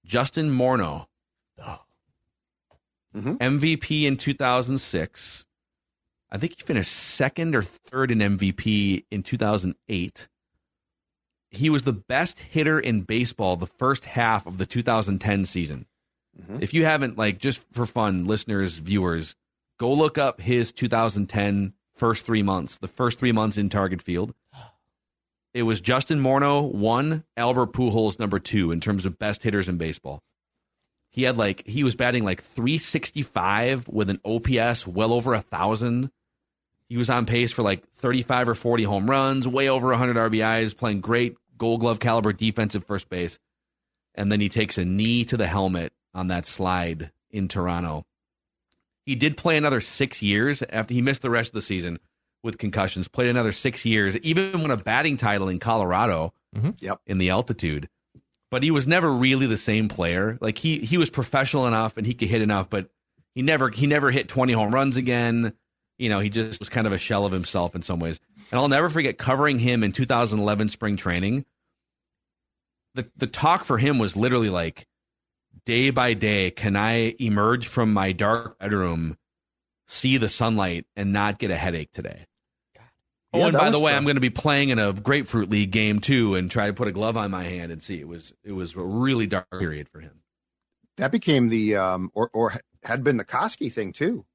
Justin 0.05 0.49
Morneau, 0.49 1.05
oh. 1.63 1.79
mm-hmm. 3.15 3.35
MVP 3.35 4.05
in 4.05 4.17
2006. 4.17 5.45
I 6.31 6.37
think 6.39 6.53
he 6.57 6.65
finished 6.65 6.91
second 6.91 7.55
or 7.55 7.61
third 7.61 8.09
in 8.11 8.17
MVP 8.17 9.05
in 9.11 9.21
2008 9.21 10.27
he 11.53 11.69
was 11.69 11.83
the 11.83 11.93
best 11.93 12.39
hitter 12.39 12.79
in 12.79 13.01
baseball 13.01 13.55
the 13.55 13.67
first 13.67 14.05
half 14.05 14.47
of 14.47 14.57
the 14.57 14.65
2010 14.65 15.45
season. 15.45 15.85
Mm-hmm. 16.39 16.57
If 16.61 16.73
you 16.73 16.83
haven't, 16.83 17.17
like, 17.17 17.37
just 17.37 17.63
for 17.73 17.85
fun, 17.85 18.25
listeners, 18.25 18.79
viewers, 18.79 19.35
go 19.79 19.93
look 19.93 20.17
up 20.17 20.41
his 20.41 20.71
2010 20.71 21.73
first 21.95 22.25
three 22.25 22.41
months, 22.41 22.79
the 22.79 22.87
first 22.87 23.19
three 23.19 23.31
months 23.31 23.57
in 23.57 23.69
Target 23.69 24.01
Field. 24.01 24.33
It 25.53 25.63
was 25.63 25.81
Justin 25.81 26.19
Morneau 26.19 26.71
one, 26.73 27.23
Albert 27.37 27.73
Pujols 27.73 28.17
number 28.17 28.39
two 28.39 28.71
in 28.71 28.79
terms 28.79 29.05
of 29.05 29.19
best 29.19 29.43
hitters 29.43 29.69
in 29.69 29.77
baseball. 29.77 30.23
He 31.11 31.23
had 31.23 31.37
like 31.37 31.67
he 31.67 31.83
was 31.83 31.95
batting 31.95 32.23
like 32.23 32.41
365 32.41 33.87
with 33.87 34.09
an 34.09 34.19
OPS 34.25 34.87
well 34.87 35.13
over 35.13 35.33
a 35.33 35.41
thousand. 35.41 36.09
He 36.89 36.97
was 36.97 37.09
on 37.09 37.27
pace 37.27 37.53
for 37.53 37.61
like 37.61 37.85
35 37.87 38.49
or 38.49 38.55
40 38.55 38.83
home 38.83 39.09
runs, 39.09 39.47
way 39.47 39.69
over 39.69 39.89
100 39.89 40.15
RBIs, 40.31 40.75
playing 40.75 41.01
great 41.01 41.35
gold 41.55 41.81
glove 41.81 41.99
caliber 41.99 42.33
defensive 42.33 42.85
first 42.85 43.09
base. 43.09 43.37
And 44.15 44.31
then 44.31 44.39
he 44.39 44.49
takes 44.49 44.79
a 44.79 44.85
knee 44.85 45.23
to 45.25 45.37
the 45.37 45.47
helmet 45.47 45.93
on 46.15 46.27
that 46.27 46.47
slide 46.47 47.11
in 47.29 47.47
Toronto. 47.47 48.05
He 49.05 49.15
did 49.15 49.37
play 49.37 49.57
another 49.57 49.81
six 49.81 50.23
years 50.23 50.63
after 50.67 50.93
he 50.95 51.01
missed 51.01 51.21
the 51.21 51.29
rest 51.29 51.49
of 51.49 51.55
the 51.55 51.61
season 51.61 51.99
with 52.43 52.57
concussions, 52.57 53.07
played 53.07 53.29
another 53.29 53.51
six 53.51 53.85
years, 53.85 54.17
even 54.17 54.61
won 54.61 54.71
a 54.71 54.77
batting 54.77 55.17
title 55.17 55.49
in 55.49 55.59
Colorado 55.59 56.33
mm-hmm. 56.55 56.71
yep. 56.79 56.99
in 57.05 57.17
the 57.17 57.29
altitude. 57.29 57.89
But 58.51 58.63
he 58.63 58.71
was 58.71 58.85
never 58.85 59.11
really 59.11 59.47
the 59.47 59.57
same 59.57 59.87
player. 59.87 60.37
Like 60.39 60.57
he 60.57 60.77
he 60.79 60.97
was 60.97 61.09
professional 61.09 61.65
enough 61.65 61.97
and 61.97 62.05
he 62.05 62.13
could 62.13 62.27
hit 62.27 62.41
enough, 62.41 62.69
but 62.69 62.89
he 63.33 63.41
never 63.41 63.69
he 63.69 63.87
never 63.87 64.11
hit 64.11 64.27
20 64.27 64.53
home 64.53 64.73
runs 64.73 64.95
again. 64.95 65.53
You 65.97 66.09
know, 66.09 66.19
he 66.19 66.29
just 66.29 66.59
was 66.59 66.69
kind 66.69 66.85
of 66.85 66.93
a 66.93 66.97
shell 66.99 67.25
of 67.25 67.31
himself 67.31 67.73
in 67.73 67.81
some 67.81 67.99
ways. 67.99 68.19
And 68.51 68.59
I'll 68.59 68.67
never 68.67 68.89
forget 68.89 69.17
covering 69.17 69.57
him 69.57 69.83
in 69.83 69.91
2011 69.91 70.69
spring 70.69 70.97
training 70.97 71.45
the 72.95 73.09
the 73.17 73.27
talk 73.27 73.63
for 73.63 73.77
him 73.77 73.99
was 73.99 74.15
literally 74.15 74.49
like 74.49 74.85
day 75.65 75.89
by 75.89 76.13
day 76.13 76.51
can 76.51 76.75
i 76.75 77.15
emerge 77.19 77.67
from 77.67 77.93
my 77.93 78.11
dark 78.11 78.57
bedroom 78.59 79.17
see 79.87 80.17
the 80.17 80.29
sunlight 80.29 80.85
and 80.95 81.13
not 81.13 81.39
get 81.39 81.51
a 81.51 81.55
headache 81.55 81.91
today 81.91 82.25
oh 83.33 83.47
and 83.47 83.57
by 83.57 83.69
the 83.69 83.79
way 83.79 83.93
i'm 83.93 84.03
going 84.03 84.15
to 84.15 84.21
be 84.21 84.29
playing 84.29 84.69
in 84.69 84.79
a 84.79 84.93
grapefruit 84.93 85.49
league 85.49 85.71
game 85.71 85.99
too 85.99 86.35
and 86.35 86.49
try 86.49 86.67
to 86.67 86.73
put 86.73 86.87
a 86.87 86.91
glove 86.91 87.17
on 87.17 87.31
my 87.31 87.43
hand 87.43 87.71
and 87.71 87.81
see 87.81 87.99
it 87.99 88.07
was 88.07 88.33
it 88.43 88.51
was 88.51 88.75
a 88.75 88.81
really 88.81 89.27
dark 89.27 89.49
period 89.51 89.89
for 89.89 89.99
him 89.99 90.21
that 90.97 91.11
became 91.11 91.49
the 91.49 91.75
um 91.75 92.11
or 92.13 92.29
or 92.33 92.53
had 92.83 93.03
been 93.03 93.17
the 93.17 93.25
Koskie 93.25 93.71
thing 93.71 93.93
too 93.93 94.25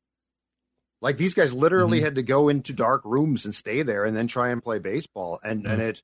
like 1.01 1.17
these 1.17 1.35
guys 1.35 1.55
literally 1.55 1.99
mm-hmm. 1.99 2.07
had 2.07 2.15
to 2.17 2.23
go 2.23 2.49
into 2.49 2.73
dark 2.73 3.03
rooms 3.05 3.45
and 3.45 3.55
stay 3.55 3.83
there 3.83 4.05
and 4.05 4.17
then 4.17 4.27
try 4.27 4.49
and 4.49 4.63
play 4.63 4.79
baseball 4.79 5.39
and 5.43 5.65
mm-hmm. 5.65 5.73
and 5.73 5.83
it 5.83 6.03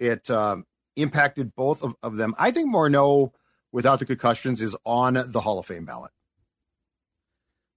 it 0.00 0.30
um 0.30 0.66
impacted 0.96 1.54
both 1.54 1.82
of, 1.82 1.94
of 2.02 2.16
them. 2.16 2.34
I 2.38 2.50
think 2.50 2.72
Morneau, 2.72 3.32
without 3.70 3.98
the 3.98 4.06
concussions, 4.06 4.60
is 4.60 4.76
on 4.84 5.14
the 5.26 5.40
Hall 5.40 5.58
of 5.58 5.66
Fame 5.66 5.84
ballot. 5.84 6.10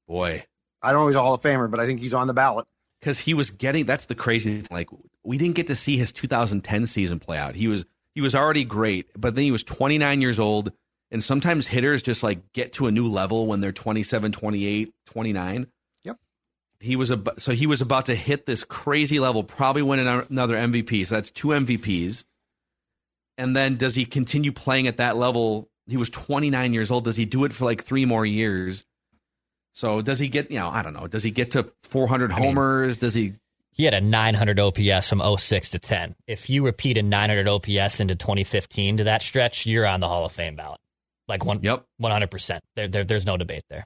Boy, 0.08 0.46
I 0.82 0.92
don't 0.92 1.02
know 1.02 1.08
he's 1.08 1.16
a 1.16 1.22
Hall 1.22 1.34
of 1.34 1.42
Famer, 1.42 1.70
but 1.70 1.80
I 1.80 1.86
think 1.86 2.00
he's 2.00 2.14
on 2.14 2.28
the 2.28 2.34
ballot 2.34 2.68
because 3.06 3.20
he 3.20 3.36
was 3.36 3.52
getting. 3.52 3.86
That's 3.86 4.08
the 4.08 4.16
crazy 4.16 4.62
thing. 4.62 4.68
Like 4.72 4.90
we 5.24 5.38
didn't 5.38 5.56
get 5.56 5.68
to 5.68 5.76
see 5.76 5.96
his 5.96 6.12
2010 6.12 6.88
season 6.88 7.20
play 7.20 7.38
out. 7.38 7.54
He 7.54 7.68
was 7.68 7.86
he 8.16 8.22
was 8.22 8.34
already 8.34 8.64
great, 8.64 9.10
but 9.16 9.36
then 9.36 9.44
he 9.44 9.52
was 9.52 9.64
29 9.64 10.22
years 10.22 10.40
old. 10.40 10.72
And 11.12 11.24
sometimes 11.24 11.68
hitters 11.68 12.02
just 12.02 12.24
like 12.24 12.52
get 12.52 12.74
to 12.74 12.88
a 12.88 12.92
new 12.92 13.08
level 13.08 13.46
when 13.46 13.62
they're 13.62 13.72
27, 13.72 14.32
28, 14.32 14.92
29. 15.06 15.68
Yep. 16.04 16.18
he 16.80 16.96
was 16.96 17.12
a 17.12 17.22
so 17.38 17.52
he 17.52 17.68
was 17.68 17.82
about 17.82 18.08
to 18.08 18.16
hit 18.16 18.48
this 18.48 18.64
crazy 18.64 19.20
level, 19.20 19.44
probably 19.44 19.84
win 19.84 20.00
another 20.00 20.56
MVP. 20.56 21.06
So 21.06 21.14
that's 21.14 21.30
two 21.30 21.50
MVPs. 21.50 22.26
And 23.38 23.56
then 23.56 23.76
does 23.76 23.94
he 23.94 24.06
continue 24.06 24.52
playing 24.52 24.88
at 24.88 24.98
that 24.98 25.16
level? 25.16 25.70
He 25.86 25.98
was 25.98 26.10
29 26.10 26.74
years 26.74 26.90
old. 26.90 27.04
Does 27.04 27.16
he 27.16 27.26
do 27.26 27.46
it 27.46 27.54
for 27.54 27.66
like 27.66 27.84
three 27.84 28.06
more 28.06 28.26
years? 28.26 28.84
So 29.76 30.02
does 30.02 30.20
he 30.20 30.30
get, 30.30 30.50
you 30.50 30.58
know, 30.58 30.70
I 30.70 30.82
don't 30.82 30.94
know. 30.94 31.06
Does 31.06 31.22
he 31.22 31.32
get 31.32 31.52
to 31.52 31.70
400 31.84 32.32
homers? 32.32 32.94
I 32.94 32.96
mean, 32.96 33.00
does 33.02 33.14
he? 33.14 33.34
He 33.72 33.84
had 33.84 33.94
a 33.94 34.00
900 34.00 34.58
OPS 34.58 35.10
from 35.10 35.38
06 35.38 35.72
to 35.72 35.80
10. 35.80 36.16
If 36.28 36.50
you 36.50 36.64
repeat 36.64 36.96
a 36.96 37.04
900 37.04 37.46
OPS 37.46 38.00
into 38.00 38.16
2015 38.16 38.98
to 38.98 39.04
that 39.04 39.22
stretch, 39.22 39.66
you're 39.66 39.86
on 39.86 40.00
the 40.00 40.08
Hall 40.08 40.26
of 40.26 40.32
Fame 40.32 40.56
ballot. 40.56 40.80
Like 41.28 41.44
one, 41.44 41.60
yep. 41.62 41.86
100%. 42.02 42.62
There, 42.78 42.88
there, 42.88 43.04
there's 43.04 43.26
no 43.26 43.36
debate 43.36 43.64
there. 43.70 43.86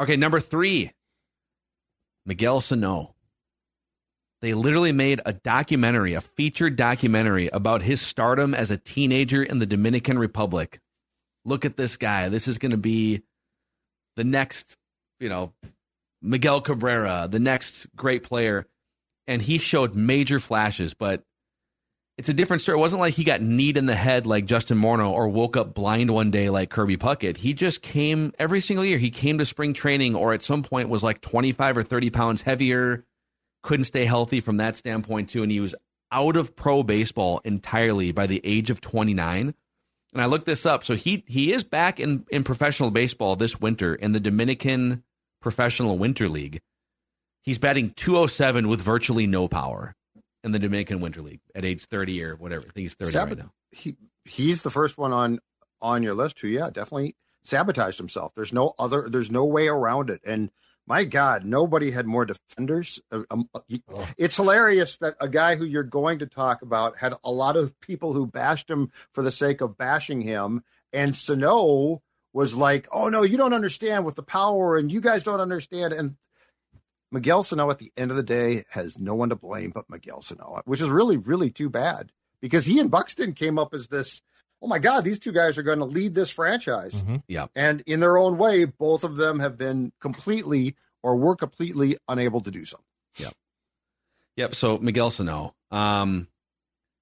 Okay, 0.00 0.16
number 0.16 0.40
three, 0.40 0.90
Miguel 2.24 2.62
Sano. 2.62 3.14
They 4.40 4.54
literally 4.54 4.92
made 4.92 5.20
a 5.26 5.34
documentary, 5.34 6.14
a 6.14 6.22
featured 6.22 6.76
documentary 6.76 7.48
about 7.48 7.82
his 7.82 8.00
stardom 8.00 8.54
as 8.54 8.70
a 8.70 8.78
teenager 8.78 9.42
in 9.42 9.58
the 9.58 9.66
Dominican 9.66 10.18
Republic. 10.18 10.80
Look 11.44 11.66
at 11.66 11.76
this 11.76 11.98
guy. 11.98 12.30
This 12.30 12.48
is 12.48 12.56
going 12.56 12.70
to 12.70 12.78
be 12.78 13.22
the 14.16 14.24
next, 14.24 14.74
you 15.18 15.28
know, 15.28 15.52
Miguel 16.22 16.62
Cabrera, 16.62 17.28
the 17.30 17.38
next 17.38 17.86
great 17.94 18.22
player. 18.22 18.66
And 19.26 19.42
he 19.42 19.58
showed 19.58 19.94
major 19.94 20.38
flashes, 20.38 20.94
but 20.94 21.22
it's 22.18 22.28
a 22.28 22.34
different 22.34 22.60
story. 22.60 22.76
It 22.76 22.80
wasn't 22.80 23.00
like 23.00 23.14
he 23.14 23.24
got 23.24 23.40
kneed 23.40 23.76
in 23.76 23.86
the 23.86 23.94
head 23.94 24.26
like 24.26 24.44
Justin 24.44 24.78
Morneau 24.78 25.10
or 25.10 25.28
woke 25.28 25.56
up 25.56 25.72
blind 25.72 26.10
one 26.10 26.30
day 26.30 26.50
like 26.50 26.68
Kirby 26.68 26.98
Puckett. 26.98 27.36
He 27.36 27.54
just 27.54 27.80
came 27.80 28.32
every 28.38 28.60
single 28.60 28.84
year. 28.84 28.98
He 28.98 29.10
came 29.10 29.38
to 29.38 29.46
spring 29.46 29.72
training 29.72 30.14
or 30.14 30.34
at 30.34 30.42
some 30.42 30.62
point 30.62 30.90
was 30.90 31.02
like 31.02 31.22
25 31.22 31.78
or 31.78 31.82
30 31.82 32.10
pounds 32.10 32.42
heavier, 32.42 33.06
couldn't 33.62 33.84
stay 33.84 34.04
healthy 34.04 34.40
from 34.40 34.58
that 34.58 34.76
standpoint 34.76 35.30
too. 35.30 35.42
And 35.42 35.50
he 35.50 35.60
was 35.60 35.74
out 36.12 36.36
of 36.36 36.54
pro 36.54 36.82
baseball 36.82 37.40
entirely 37.44 38.12
by 38.12 38.26
the 38.26 38.40
age 38.44 38.70
of 38.70 38.80
29. 38.80 39.54
And 40.12 40.22
I 40.22 40.26
looked 40.26 40.46
this 40.46 40.66
up. 40.66 40.84
So 40.84 40.96
he 40.96 41.24
he 41.26 41.52
is 41.52 41.64
back 41.64 42.00
in, 42.00 42.26
in 42.30 42.44
professional 42.44 42.90
baseball 42.90 43.36
this 43.36 43.60
winter 43.60 43.94
in 43.94 44.12
the 44.12 44.20
Dominican 44.20 45.04
Professional 45.40 45.96
Winter 45.98 46.28
League. 46.28 46.60
He's 47.42 47.58
batting 47.58 47.92
207 47.92 48.68
with 48.68 48.82
virtually 48.82 49.26
no 49.26 49.48
power 49.48 49.94
in 50.44 50.52
the 50.52 50.58
Dominican 50.58 51.00
Winter 51.00 51.22
League 51.22 51.40
at 51.54 51.64
age 51.64 51.84
30 51.84 52.24
or 52.24 52.36
whatever. 52.36 52.62
I 52.62 52.70
think 52.70 52.84
he's 52.84 52.94
30 52.94 53.16
right 53.16 53.38
now. 53.38 53.52
He 53.70 53.96
he's 54.24 54.62
the 54.62 54.70
first 54.70 54.98
one 54.98 55.12
on 55.12 55.40
on 55.80 56.02
your 56.02 56.14
list 56.14 56.40
who 56.40 56.48
yeah, 56.48 56.70
definitely 56.70 57.16
sabotaged 57.42 57.98
himself. 57.98 58.32
There's 58.34 58.52
no 58.52 58.74
other 58.78 59.08
there's 59.08 59.30
no 59.30 59.44
way 59.44 59.68
around 59.68 60.10
it. 60.10 60.20
And 60.24 60.50
my 60.86 61.04
God, 61.04 61.44
nobody 61.44 61.90
had 61.92 62.06
more 62.06 62.24
defenders. 62.24 63.00
Uh, 63.12 63.22
um, 63.30 63.48
uh, 63.54 63.60
oh. 63.92 64.08
It's 64.16 64.36
hilarious 64.36 64.96
that 64.96 65.14
a 65.20 65.28
guy 65.28 65.54
who 65.54 65.64
you're 65.64 65.82
going 65.84 66.18
to 66.18 66.26
talk 66.26 66.62
about 66.62 66.98
had 66.98 67.14
a 67.22 67.30
lot 67.30 67.56
of 67.56 67.78
people 67.80 68.12
who 68.12 68.26
bashed 68.26 68.68
him 68.68 68.90
for 69.12 69.22
the 69.22 69.30
sake 69.30 69.60
of 69.60 69.78
bashing 69.78 70.20
him. 70.20 70.64
And 70.92 71.14
Sano 71.14 72.02
was 72.32 72.56
like, 72.56 72.88
"Oh 72.90 73.08
no, 73.08 73.22
you 73.22 73.36
don't 73.36 73.52
understand 73.52 74.04
with 74.04 74.16
the 74.16 74.22
power, 74.22 74.76
and 74.76 74.90
you 74.90 75.00
guys 75.00 75.22
don't 75.22 75.40
understand." 75.40 75.92
And 75.92 76.16
Miguel 77.10 77.42
Sano 77.42 77.70
at 77.70 77.78
the 77.78 77.92
end 77.96 78.10
of 78.10 78.16
the 78.16 78.22
day 78.22 78.64
has 78.70 78.98
no 78.98 79.14
one 79.14 79.30
to 79.30 79.36
blame 79.36 79.70
but 79.70 79.90
Miguel 79.90 80.22
Sano, 80.22 80.60
which 80.64 80.80
is 80.80 80.88
really, 80.88 81.16
really 81.16 81.50
too 81.50 81.68
bad 81.68 82.12
because 82.40 82.66
he 82.66 82.78
and 82.78 82.90
Buxton 82.90 83.32
came 83.32 83.58
up 83.58 83.74
as 83.74 83.88
this. 83.88 84.22
Oh 84.62 84.66
my 84.66 84.78
God, 84.78 85.04
these 85.04 85.18
two 85.18 85.32
guys 85.32 85.56
are 85.58 85.62
going 85.62 85.78
to 85.78 85.84
lead 85.86 86.14
this 86.14 86.30
franchise. 86.30 87.02
Mm-hmm. 87.02 87.16
Yeah. 87.28 87.46
And 87.54 87.82
in 87.86 88.00
their 88.00 88.18
own 88.18 88.36
way, 88.36 88.64
both 88.66 89.04
of 89.04 89.16
them 89.16 89.40
have 89.40 89.56
been 89.56 89.92
completely 90.00 90.76
or 91.02 91.16
were 91.16 91.34
completely 91.34 91.96
unable 92.08 92.42
to 92.42 92.50
do 92.50 92.64
so. 92.64 92.78
Yep. 93.16 93.32
Yep. 94.36 94.54
So 94.54 94.78
Miguel 94.78 95.10
Sano. 95.10 95.54
Um, 95.70 96.28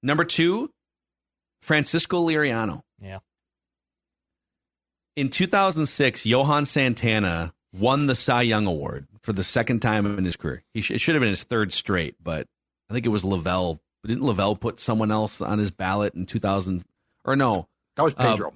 number 0.03 0.25
two, 0.25 0.71
Francisco 1.61 2.27
Liriano. 2.27 2.83
Yeah. 3.01 3.19
In 5.17 5.31
2006, 5.31 6.27
Johan 6.27 6.65
Santana 6.65 7.53
won 7.73 8.07
the 8.07 8.15
Cy 8.15 8.43
Young 8.43 8.67
Award 8.69 9.08
for 9.23 9.33
the 9.33 9.45
second 9.45 9.81
time 9.81 10.19
in 10.19 10.25
his 10.25 10.37
career. 10.37 10.63
He 10.75 10.81
sh- 10.81 10.93
it 10.93 11.01
should 11.01 11.15
have 11.15 11.21
been 11.21 11.31
his 11.31 11.45
third 11.45 11.73
straight, 11.73 12.17
but 12.23 12.47
I 12.91 12.95
think 12.95 13.07
it 13.07 13.11
was 13.11 13.25
Lavelle. 13.25 13.81
Didn't 14.07 14.25
Lavelle 14.25 14.57
put 14.57 14.81
someone 14.81 15.11
else 15.11 15.41
on 15.41 15.59
his 15.59 15.71
ballot 15.71 16.15
in 16.15 16.27
2000? 16.27 16.85
Or 17.25 17.37
no, 17.37 17.69
that 17.97 18.03
was 18.03 18.15
Pedro. 18.15 18.49
Uh, 18.49 18.53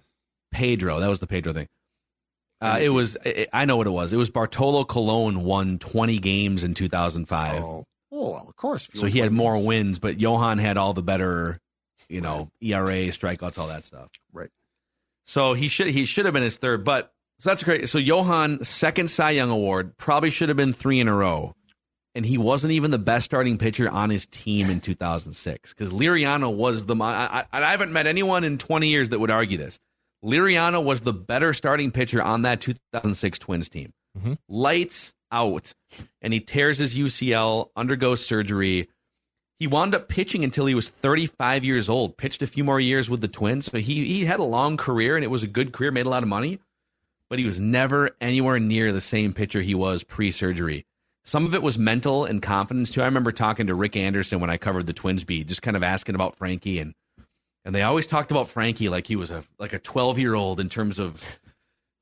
Pedro, 0.53 1.01
that 1.01 1.09
was 1.09 1.20
the 1.20 1.27
Pedro 1.27 1.53
thing. 1.53 1.68
Uh, 2.61 2.79
it 2.81 2.90
was. 2.90 3.16
It, 3.25 3.48
I 3.53 3.64
know 3.64 3.77
what 3.77 3.88
it 3.88 3.90
was. 3.90 4.12
It 4.12 4.16
was 4.16 4.31
Bartolo 4.31 4.85
Colon 4.85 5.42
won 5.42 5.79
20 5.79 6.18
games 6.18 6.62
in 6.62 6.75
2005. 6.75 7.62
Oh, 7.62 7.85
oh 8.12 8.31
well, 8.31 8.46
of 8.48 8.55
course. 8.55 8.88
So 8.94 9.07
he 9.07 9.18
had 9.18 9.33
more 9.33 9.61
wins, 9.62 9.98
but 9.98 10.20
Johan 10.20 10.59
had 10.59 10.77
all 10.77 10.92
the 10.92 11.03
better, 11.03 11.59
you 12.09 12.20
know, 12.20 12.51
right. 12.62 12.70
ERA, 12.70 13.09
strikeouts, 13.09 13.59
all 13.59 13.66
that 13.66 13.83
stuff. 13.83 14.11
Right. 14.33 14.51
So 15.27 15.55
he 15.55 15.66
should 15.66 15.88
he 15.88 16.05
should 16.05 16.25
have 16.25 16.35
been 16.35 16.44
his 16.44 16.59
third, 16.59 16.85
but 16.85 17.12
so 17.42 17.50
that's 17.50 17.64
great. 17.64 17.88
So 17.88 17.98
Johan, 17.98 18.62
second 18.62 19.11
Cy 19.11 19.33
Young 19.33 19.50
award, 19.50 19.96
probably 19.96 20.31
should 20.31 20.48
have 20.48 20.57
been 20.57 20.72
three 20.72 21.00
in 21.00 21.09
a 21.09 21.12
row. 21.16 21.57
And 22.14 22.24
he 22.24 22.38
wasn't 22.38 22.72
even 22.74 22.92
the 22.92 23.00
best 23.00 23.24
starting 23.24 23.59
pitcher 23.59 23.90
on 23.90 24.11
his 24.11 24.26
team 24.26 24.70
in 24.70 24.78
2006 24.78 25.74
because 25.74 25.92
Liriano 25.92 26.55
was 26.55 26.87
the. 26.87 26.94
I, 26.94 27.44
I, 27.52 27.61
I 27.61 27.72
haven't 27.72 27.92
met 27.92 28.07
anyone 28.07 28.44
in 28.44 28.59
20 28.59 28.87
years 28.87 29.09
that 29.09 29.18
would 29.18 29.33
argue 29.33 29.59
this. 29.59 29.81
Liriano 30.24 30.85
was 30.85 31.00
the 31.00 31.12
better 31.12 31.52
starting 31.52 31.90
pitcher 31.90 32.22
on 32.22 32.42
that 32.42 32.61
2006 32.61 33.40
Twins 33.40 33.68
team. 33.68 33.92
Mm-hmm. 34.16 34.35
Lights 34.48 35.12
out. 35.33 35.74
And 36.20 36.33
he 36.33 36.38
tears 36.38 36.78
his 36.78 36.96
UCL, 36.96 37.70
undergoes 37.74 38.24
surgery. 38.24 38.88
He 39.59 39.66
wound 39.66 39.96
up 39.96 40.09
pitching 40.09 40.44
until 40.44 40.66
he 40.66 40.76
was 40.76 40.90
35 40.90 41.64
years 41.64 41.88
old, 41.88 42.16
pitched 42.16 42.42
a 42.42 42.46
few 42.46 42.62
more 42.62 42.78
years 42.78 43.11
with 43.11 43.20
the 43.20 43.26
Twins. 43.26 43.64
So 43.66 43.78
he, 43.78 44.05
he 44.05 44.24
had 44.24 44.38
a 44.38 44.44
long 44.44 44.76
career 44.76 45.16
and 45.16 45.24
it 45.24 45.31
was 45.31 45.42
a 45.42 45.48
good 45.48 45.72
career, 45.72 45.90
made 45.90 46.07
a 46.07 46.11
lot 46.11 46.22
of 46.22 46.28
money 46.28 46.61
but 47.33 47.38
he 47.38 47.47
was 47.47 47.59
never 47.59 48.11
anywhere 48.21 48.59
near 48.59 48.92
the 48.92 49.01
same 49.01 49.33
pitcher 49.33 49.62
he 49.62 49.75
was 49.75 50.05
pre 50.05 50.31
surgery. 50.31 50.85
Some 51.25 51.47
of 51.47 51.55
it 51.55 51.62
was 51.62 51.79
mental 51.79 52.27
and 52.27 52.42
confidence 52.42 52.90
too. 52.90 53.01
I 53.01 53.07
remember 53.07 53.33
talking 53.33 53.68
to 53.68 53.75
Rick 53.75 53.97
Anderson 53.97 54.38
when 54.38 54.51
I 54.51 54.59
covered 54.59 54.87
the 54.87 54.92
Twins 54.92 55.25
beat, 55.25 55.47
just 55.47 55.62
kind 55.62 55.75
of 55.75 55.83
asking 55.83 56.14
about 56.14 56.37
Frankie 56.37 56.79
and 56.79 56.92
and 57.64 57.75
they 57.75 57.81
always 57.85 58.07
talked 58.07 58.33
about 58.33 58.49
Frankie 58.49 58.90
like 58.90 59.07
he 59.07 59.16
was 59.16 59.31
a 59.31 59.42
like 59.59 59.73
a 59.73 59.79
12 59.79 60.18
year 60.18 60.35
old 60.35 60.61
in 60.61 60.68
terms 60.68 60.99
of 60.99 61.25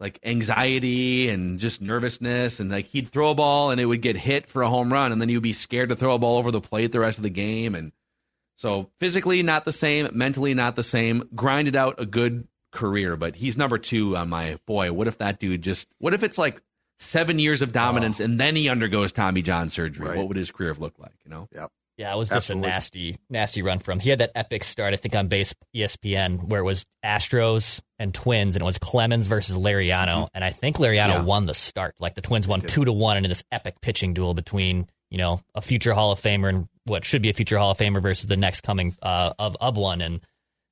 like 0.01 0.19
anxiety 0.25 1.29
and 1.29 1.61
just 1.61 1.81
nervousness 1.81 2.59
and 2.59 2.69
like 2.69 2.87
he'd 2.87 3.07
throw 3.07 3.31
a 3.31 3.35
ball 3.37 3.71
and 3.71 3.81
it 3.81 3.87
would 3.87 4.03
get 4.03 4.17
hit 4.17 4.47
for 4.47 4.63
a 4.63 4.69
home 4.69 4.93
run 4.93 5.13
and 5.13 5.21
then 5.21 5.29
he 5.29 5.37
would 5.37 5.45
be 5.45 5.53
scared 5.53 5.91
to 5.91 5.95
throw 5.95 6.17
a 6.17 6.19
ball 6.19 6.39
over 6.39 6.51
the 6.51 6.61
plate 6.61 6.91
the 6.91 6.99
rest 6.99 7.21
of 7.21 7.23
the 7.23 7.31
game 7.31 7.77
and 7.77 7.93
so 8.57 8.91
physically 8.99 9.43
not 9.43 9.65
the 9.65 9.73
same, 9.73 10.09
mentally 10.13 10.53
not 10.53 10.77
the 10.77 10.83
same. 10.83 11.27
Grinded 11.35 11.77
out 11.77 11.95
a 11.99 12.05
good 12.05 12.47
career, 12.71 13.17
but 13.17 13.35
he's 13.37 13.57
number 13.57 13.79
two 13.79 14.17
on 14.17 14.29
my 14.29 14.59
boy. 14.67 14.93
What 14.93 15.07
if 15.07 15.19
that 15.19 15.39
dude 15.39 15.63
just? 15.63 15.89
What 15.99 16.15
if 16.15 16.23
it's 16.23 16.39
like 16.39 16.61
seven 16.99 17.39
years 17.39 17.63
of 17.63 17.73
dominance 17.73 18.21
oh. 18.21 18.25
and 18.25 18.39
then 18.39 18.55
he 18.57 18.69
undergoes 18.69 19.13
Tommy 19.13 19.43
John 19.43 19.69
surgery? 19.69 20.09
Right. 20.09 20.17
What 20.17 20.29
would 20.29 20.37
his 20.37 20.51
career 20.51 20.71
have 20.71 20.81
looked 20.81 21.01
like? 21.01 21.15
You 21.25 21.31
know? 21.31 21.49
Yep. 21.55 21.71
Yeah, 22.01 22.15
it 22.15 22.17
was 22.17 22.29
just 22.29 22.37
Absolutely. 22.49 22.69
a 22.69 22.73
nasty, 22.73 23.19
nasty 23.29 23.61
run 23.61 23.79
from. 23.79 24.01
He 24.01 24.09
had 24.09 24.21
that 24.21 24.31
epic 24.35 24.65
start, 24.65 24.95
I 24.95 24.97
think, 24.97 25.15
on 25.15 25.29
base 25.29 25.55
ESPN, 25.77 26.45
where 26.45 26.63
it 26.63 26.65
was 26.65 26.87
Astros 27.05 27.81
and 27.99 28.15
Twins, 28.15 28.57
and 28.57 28.63
it 28.63 28.65
was 28.65 28.79
Clemens 28.79 29.27
versus 29.27 29.59
Liriano, 29.59 30.07
mm-hmm. 30.07 30.25
and 30.33 30.43
I 30.43 30.49
think 30.49 30.79
Liriano 30.79 31.09
yeah. 31.09 31.25
won 31.25 31.45
the 31.45 31.53
start. 31.53 31.95
Like 32.01 32.15
the 32.15 32.23
Twins 32.23 32.49
won 32.49 32.63
two 32.63 32.87
to 32.87 32.93
one 32.93 33.19
and 33.19 33.27
in 33.27 33.31
this 33.31 33.45
epic 33.53 33.83
pitching 33.83 34.15
duel 34.15 34.33
between 34.33 34.89
you 35.11 35.19
know 35.19 35.43
a 35.55 35.61
future 35.61 35.93
Hall 35.93 36.11
of 36.11 36.19
Famer 36.19 36.49
and 36.49 36.69
what 36.85 37.05
should 37.05 37.21
be 37.21 37.29
a 37.29 37.35
future 37.35 37.59
Hall 37.59 37.73
of 37.73 37.77
Famer 37.77 38.01
versus 38.01 38.25
the 38.25 38.37
next 38.39 38.63
coming 38.63 38.97
uh, 39.03 39.35
of 39.39 39.59
of 39.61 39.77
one, 39.77 40.01
and 40.01 40.23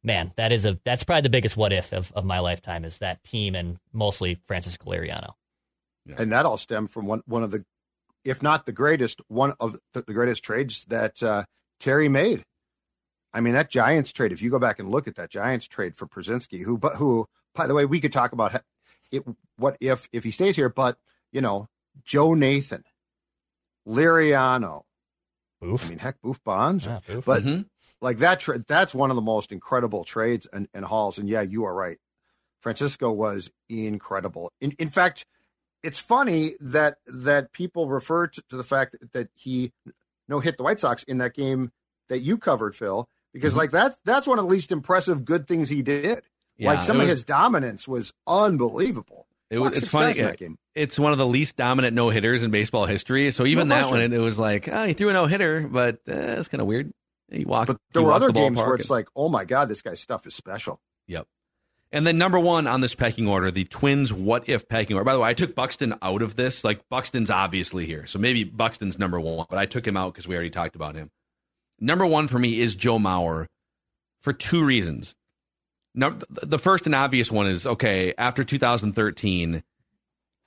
man, 0.02 0.32
that 0.36 0.52
is 0.52 0.64
a 0.64 0.78
that's 0.84 1.04
probably 1.04 1.22
the 1.22 1.30
biggest 1.30 1.56
what 1.56 1.72
if 1.72 1.92
of, 1.92 2.12
of 2.12 2.24
my 2.24 2.38
lifetime 2.38 2.84
is 2.84 2.98
that 2.98 3.22
team 3.24 3.54
and 3.54 3.78
mostly 3.92 4.40
Francisco 4.46 4.90
Liriano. 4.90 5.32
And 6.16 6.32
that 6.32 6.46
all 6.46 6.56
stemmed 6.56 6.90
from 6.90 7.06
one 7.06 7.22
one 7.26 7.42
of 7.42 7.50
the, 7.50 7.64
if 8.24 8.42
not 8.42 8.64
the 8.64 8.72
greatest, 8.72 9.20
one 9.28 9.52
of 9.60 9.78
the, 9.92 10.02
the 10.02 10.14
greatest 10.14 10.42
trades 10.42 10.84
that 10.86 11.22
uh, 11.22 11.44
Terry 11.80 12.08
made. 12.08 12.44
I 13.32 13.40
mean, 13.40 13.52
that 13.52 13.70
Giants 13.70 14.10
trade. 14.12 14.32
If 14.32 14.40
you 14.40 14.50
go 14.50 14.58
back 14.58 14.78
and 14.78 14.90
look 14.90 15.06
at 15.06 15.16
that 15.16 15.30
Giants 15.30 15.66
trade 15.66 15.94
for 15.94 16.06
Pierzynski, 16.06 16.62
who, 16.62 16.78
but 16.78 16.96
who, 16.96 17.26
by 17.54 17.66
the 17.66 17.74
way, 17.74 17.84
we 17.84 18.00
could 18.00 18.12
talk 18.12 18.32
about 18.32 18.62
it. 19.12 19.24
What 19.56 19.76
if 19.80 20.08
if 20.12 20.24
he 20.24 20.30
stays 20.30 20.56
here? 20.56 20.70
But 20.70 20.96
you 21.30 21.42
know, 21.42 21.68
Joe 22.04 22.32
Nathan 22.32 22.84
Liriano. 23.86 24.82
Oof. 25.64 25.86
I 25.86 25.88
mean, 25.90 25.98
heck, 25.98 26.20
Boof 26.22 26.42
Bonser. 26.44 27.02
Yeah, 27.08 27.16
oof. 27.16 27.24
But 27.24 27.42
Mhm. 27.42 27.68
Like 28.00 28.18
that, 28.18 28.40
tra- 28.40 28.64
that's 28.66 28.94
one 28.94 29.10
of 29.10 29.16
the 29.16 29.22
most 29.22 29.52
incredible 29.52 30.04
trades 30.04 30.46
and, 30.52 30.68
and 30.74 30.84
hauls. 30.84 31.18
And 31.18 31.28
yeah, 31.28 31.42
you 31.42 31.64
are 31.64 31.74
right. 31.74 31.98
Francisco 32.60 33.10
was 33.10 33.50
incredible. 33.68 34.50
In, 34.60 34.72
in 34.78 34.88
fact, 34.88 35.24
it's 35.82 36.00
funny 36.00 36.54
that 36.60 36.98
that 37.06 37.52
people 37.52 37.88
refer 37.88 38.26
to, 38.26 38.42
to 38.50 38.56
the 38.56 38.64
fact 38.64 38.92
that, 38.92 39.12
that 39.12 39.28
he 39.34 39.72
no 40.28 40.40
hit 40.40 40.56
the 40.56 40.64
White 40.64 40.80
Sox 40.80 41.02
in 41.04 41.18
that 41.18 41.34
game 41.34 41.70
that 42.08 42.18
you 42.20 42.36
covered, 42.36 42.74
Phil, 42.74 43.08
because 43.32 43.52
Mm-hmm. 43.52 43.58
like 43.60 43.70
that 43.70 43.96
that's 44.04 44.26
one 44.26 44.38
of 44.38 44.44
the 44.44 44.50
least 44.50 44.72
impressive 44.72 45.24
good 45.24 45.46
things 45.46 45.68
he 45.68 45.82
did. 45.82 46.22
Yeah, 46.56 46.72
like 46.72 46.82
some 46.82 46.98
it 47.00 47.04
of 47.04 47.08
his 47.08 47.22
dominance 47.22 47.86
was 47.86 48.12
unbelievable. 48.26 49.26
It 49.50 49.58
was, 49.60 49.78
it's 49.78 49.88
funny. 49.88 50.14
guys 50.14 50.16
that 50.26 50.38
game. 50.38 50.58
It's 50.74 50.98
one 50.98 51.12
of 51.12 51.18
the 51.18 51.26
least 51.26 51.56
dominant 51.56 51.94
no 51.94 52.10
hitters 52.10 52.42
in 52.42 52.50
baseball 52.50 52.84
history. 52.84 53.30
So 53.30 53.46
even 53.46 53.68
No 53.68 53.76
that 53.76 53.82
one, 53.84 53.90
question. 53.92 54.12
it 54.12 54.18
was 54.18 54.38
like, 54.38 54.68
oh, 54.68 54.84
he 54.84 54.92
threw 54.92 55.08
a 55.08 55.12
no 55.12 55.26
hitter, 55.26 55.66
but 55.66 56.00
uh, 56.08 56.36
it's 56.36 56.48
kind 56.48 56.60
of 56.60 56.66
weird. 56.66 56.92
He 57.30 57.44
walked. 57.44 57.68
But 57.68 57.78
there 57.92 58.02
were 58.02 58.12
other 58.12 58.28
the 58.28 58.34
games 58.34 58.56
where 58.56 58.74
it's 58.74 58.84
and- 58.84 58.90
like, 58.90 59.08
oh 59.14 59.28
my 59.28 59.44
god, 59.44 59.68
this 59.68 59.82
guy's 59.82 60.00
stuff 60.00 60.26
is 60.26 60.34
special. 60.34 60.80
Yep. 61.06 61.26
And 61.90 62.06
then 62.06 62.18
number 62.18 62.38
one 62.38 62.66
on 62.66 62.82
this 62.82 62.94
pecking 62.94 63.28
order, 63.28 63.50
the 63.50 63.64
Twins 63.64 64.12
what 64.12 64.48
if 64.48 64.68
pecking 64.68 64.94
order. 64.94 65.04
By 65.04 65.14
the 65.14 65.20
way, 65.20 65.30
I 65.30 65.34
took 65.34 65.54
Buxton 65.54 65.94
out 66.02 66.20
of 66.20 66.34
this. 66.34 66.62
Like 66.62 66.86
Buxton's 66.90 67.30
obviously 67.30 67.86
here. 67.86 68.06
So 68.06 68.18
maybe 68.18 68.44
Buxton's 68.44 68.98
number 68.98 69.18
one, 69.18 69.46
but 69.48 69.58
I 69.58 69.66
took 69.66 69.86
him 69.86 69.96
out 69.96 70.12
because 70.12 70.28
we 70.28 70.34
already 70.34 70.50
talked 70.50 70.76
about 70.76 70.94
him. 70.94 71.10
Number 71.80 72.04
one 72.04 72.28
for 72.28 72.38
me 72.38 72.60
is 72.60 72.74
Joe 72.74 72.98
Mauer 72.98 73.46
for 74.20 74.32
two 74.32 74.64
reasons. 74.64 75.14
Number, 75.94 76.24
the 76.28 76.58
first 76.58 76.86
and 76.86 76.94
obvious 76.94 77.32
one 77.32 77.46
is 77.46 77.66
okay, 77.66 78.12
after 78.18 78.44
2013, 78.44 79.62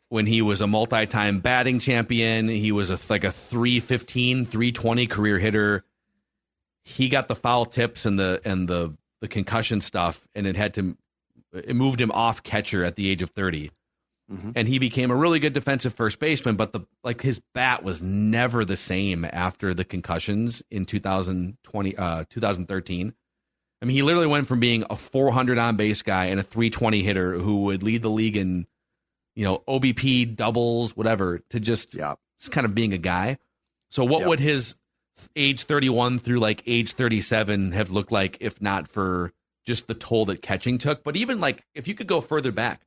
when 0.09 0.25
he 0.25 0.41
was 0.41 0.61
a 0.61 0.67
multi 0.67 1.07
time 1.07 1.39
batting 1.39 1.79
champion, 1.79 2.47
he 2.47 2.71
was 2.71 2.91
a, 2.91 2.99
like 3.11 3.23
a 3.23 3.31
315, 3.31 4.45
320 4.45 5.07
career 5.07 5.39
hitter. 5.39 5.83
He 6.83 7.09
got 7.09 7.27
the 7.27 7.35
foul 7.35 7.65
tips 7.65 8.05
and 8.05 8.17
the 8.17 8.41
and 8.45 8.67
the 8.67 8.95
the 9.21 9.27
concussion 9.27 9.81
stuff, 9.81 10.27
and 10.35 10.47
it 10.47 10.55
had 10.55 10.73
to 10.75 10.97
it 11.53 11.75
moved 11.75 11.99
him 12.01 12.11
off 12.11 12.43
catcher 12.43 12.83
at 12.83 12.95
the 12.95 13.09
age 13.09 13.21
of 13.21 13.29
30 13.31 13.71
Mhm. 14.31 14.53
and 14.55 14.65
he 14.69 14.79
became 14.79 15.11
a 15.11 15.15
really 15.15 15.39
good 15.41 15.51
defensive 15.51 15.93
first 15.93 16.17
baseman 16.17 16.55
but 16.55 16.71
the 16.71 16.79
like 17.03 17.19
his 17.19 17.41
bat 17.53 17.83
was 17.83 18.01
never 18.01 18.63
the 18.63 18.77
same 18.77 19.25
after 19.25 19.73
the 19.73 19.83
concussions 19.83 20.63
in 20.71 20.85
2020 20.85 21.97
uh 21.97 22.23
2013 22.29 23.13
i 23.81 23.85
mean 23.85 23.93
he 23.93 24.01
literally 24.03 24.27
went 24.27 24.47
from 24.47 24.61
being 24.61 24.85
a 24.89 24.95
400 24.95 25.57
on 25.57 25.75
base 25.75 26.01
guy 26.01 26.27
and 26.27 26.39
a 26.39 26.43
320 26.43 27.03
hitter 27.03 27.33
who 27.39 27.63
would 27.63 27.83
lead 27.83 28.01
the 28.03 28.09
league 28.09 28.37
in 28.37 28.65
you 29.35 29.43
know 29.43 29.61
obp 29.67 30.35
doubles 30.37 30.95
whatever 30.95 31.39
to 31.49 31.59
just 31.59 31.93
Yeah. 31.93 32.15
just 32.39 32.53
kind 32.53 32.63
of 32.63 32.73
being 32.73 32.93
a 32.93 32.97
guy 32.97 33.37
so 33.89 34.05
what 34.05 34.19
Yep. 34.19 34.27
would 34.29 34.39
his 34.39 34.75
age 35.36 35.63
31 35.63 36.19
through 36.19 36.39
like 36.39 36.63
age 36.65 36.93
37 36.93 37.71
have 37.71 37.89
looked 37.91 38.12
like 38.12 38.38
if 38.41 38.62
not 38.62 38.88
for 38.88 39.31
just 39.65 39.88
the 39.88 39.93
toll 39.93 40.25
that 40.25 40.41
catching 40.41 40.77
took. 40.77 41.03
But 41.03 41.15
even 41.15 41.39
like 41.39 41.63
if 41.75 41.88
you 41.88 41.93
could 41.93 42.07
go 42.07 42.21
further 42.21 42.51
back, 42.51 42.81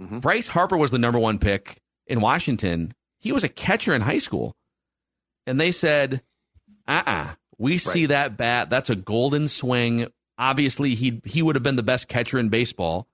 Mhm. 0.00 0.20
Bryce 0.22 0.48
Harper 0.48 0.76
was 0.76 0.90
the 0.90 0.98
number 0.98 1.18
one 1.18 1.38
pick 1.38 1.76
in 2.06 2.20
Washington. 2.20 2.94
He 3.20 3.30
was 3.32 3.44
a 3.44 3.48
catcher 3.48 3.94
in 3.94 4.00
high 4.00 4.18
school. 4.18 4.54
And 5.46 5.60
they 5.60 5.70
said, 5.70 6.22
uh 6.88 7.02
uh 7.06 7.34
we 7.58 7.78
see 7.78 8.06
that 8.06 8.36
bat. 8.36 8.70
That's 8.70 8.90
a 8.90 8.96
golden 8.96 9.48
swing. 9.48 10.06
Obviously, 10.38 10.94
he 10.94 11.20
he 11.24 11.42
would 11.42 11.54
have 11.56 11.62
been 11.62 11.76
the 11.76 11.82
best 11.82 12.08
catcher 12.08 12.38
in 12.38 12.48
baseball, 12.48 13.06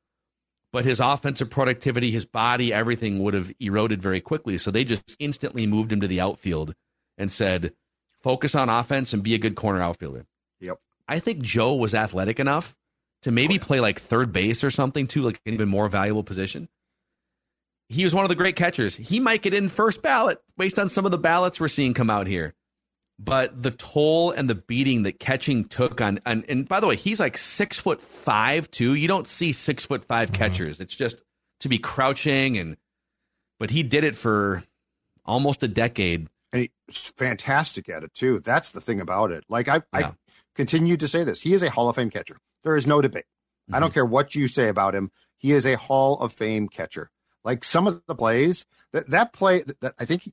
but 0.73 0.85
his 0.85 1.01
offensive 1.01 1.51
productivity, 1.51 2.11
his 2.11 2.25
body, 2.25 2.73
everything 2.73 3.19
would 3.21 3.35
have 3.35 3.51
eroded 3.61 4.01
very 4.01 4.21
quickly. 4.21 4.57
So 4.57 4.71
they 4.71 4.85
just 4.85 5.17
instantly 5.19 5.67
moved 5.67 5.93
him 5.93 6.01
to 6.01 6.07
the 6.07 6.21
outfield 6.21 6.75
and 7.19 7.31
said, 7.31 7.73
focus 8.23 8.55
on 8.55 8.69
offense 8.69 9.13
and 9.13 9.23
be 9.23 9.35
a 9.35 9.39
good 9.39 9.55
corner 9.55 9.81
outfielder. 9.81 10.27
Yep. 10.61 10.79
I 11.07 11.19
think 11.19 11.41
Joe 11.41 11.77
was 11.77 11.95
athletic 11.95 12.41
enough 12.41 12.77
to 13.23 13.31
maybe 13.31 13.59
play 13.59 13.81
like 13.81 13.99
third 13.99 14.33
base 14.33 14.63
or 14.65 14.71
something 14.71 15.07
too, 15.07 15.23
like 15.23 15.41
an 15.47 15.55
even 15.55 15.69
more 15.69 15.89
valuable 15.89 16.23
position. 16.23 16.69
He 17.89 18.05
was 18.05 18.15
one 18.15 18.25
of 18.25 18.29
the 18.29 18.35
great 18.35 18.57
catchers. 18.57 18.95
He 18.95 19.19
might 19.19 19.43
get 19.43 19.55
in 19.55 19.69
first 19.69 20.03
ballot 20.03 20.41
based 20.57 20.79
on 20.79 20.89
some 20.89 21.07
of 21.07 21.11
the 21.11 21.19
ballots 21.19 21.59
we're 21.59 21.69
seeing 21.69 21.95
come 21.95 22.11
out 22.11 22.27
here. 22.27 22.55
But 23.19 23.61
the 23.61 23.73
toll 23.73 24.31
and 24.31 24.49
the 24.49 24.55
beating 24.55 25.03
that 25.03 25.19
catching 25.19 25.65
took 25.65 26.01
on, 26.01 26.21
and, 26.25 26.45
and 26.49 26.69
by 26.69 26.79
the 26.79 26.87
way, 26.87 26.95
he's 26.95 27.19
like 27.19 27.37
six 27.37 27.79
foot 27.79 28.01
five 28.01 28.71
too. 28.71 28.95
You 28.95 29.09
don't 29.09 29.27
see 29.27 29.53
six 29.53 29.87
foot 29.87 30.05
5 30.05 30.29
mm-hmm. 30.29 30.37
catchers. 30.37 30.81
It's 30.81 30.95
just 30.95 31.25
to 31.61 31.69
be 31.69 31.79
crouching 31.79 32.59
and, 32.59 32.77
but 33.59 33.71
he 33.71 33.83
did 33.83 34.05
it 34.05 34.15
for 34.15 34.63
almost 35.25 35.65
a 35.65 35.69
decade. 35.69 36.29
Fantastic 36.93 37.89
at 37.89 38.03
it 38.05 38.15
too. 38.15 38.41
That's 38.41 38.71
the 38.71 38.81
thing 38.81 39.01
about 39.01 39.31
it. 39.33 39.45
Like 39.49 39.69
I, 39.69 39.77
Yeah. 39.95 40.09
I 40.09 40.13
continue 40.55 40.97
to 40.97 41.09
say 41.09 41.25
this. 41.25 41.41
He 41.43 41.55
is 41.55 41.63
a 41.63 41.71
Hall 41.71 41.89
of 41.89 41.97
Fame 41.97 42.11
catcher. 42.11 42.37
There 42.65 42.77
is 42.77 42.87
no 42.87 43.01
debate. 43.01 43.25
I 43.71 43.73
Mm-hmm. 43.75 43.81
don't 43.83 43.95
care 43.95 44.05
what 44.07 44.35
you 44.35 44.49
say 44.49 44.69
about 44.69 44.95
him. 44.95 45.11
He 45.37 45.53
is 45.53 45.67
a 45.67 45.77
Hall 45.77 46.19
of 46.21 46.33
Fame 46.33 46.69
catcher. 46.69 47.11
Like 47.45 47.65
some 47.65 47.87
of 47.87 48.03
the 48.07 48.15
plays 48.15 48.65
that 48.93 49.11
that 49.11 49.33
play 49.33 49.63
that, 49.63 49.81
that 49.81 49.95
I 49.99 50.05
think 50.05 50.33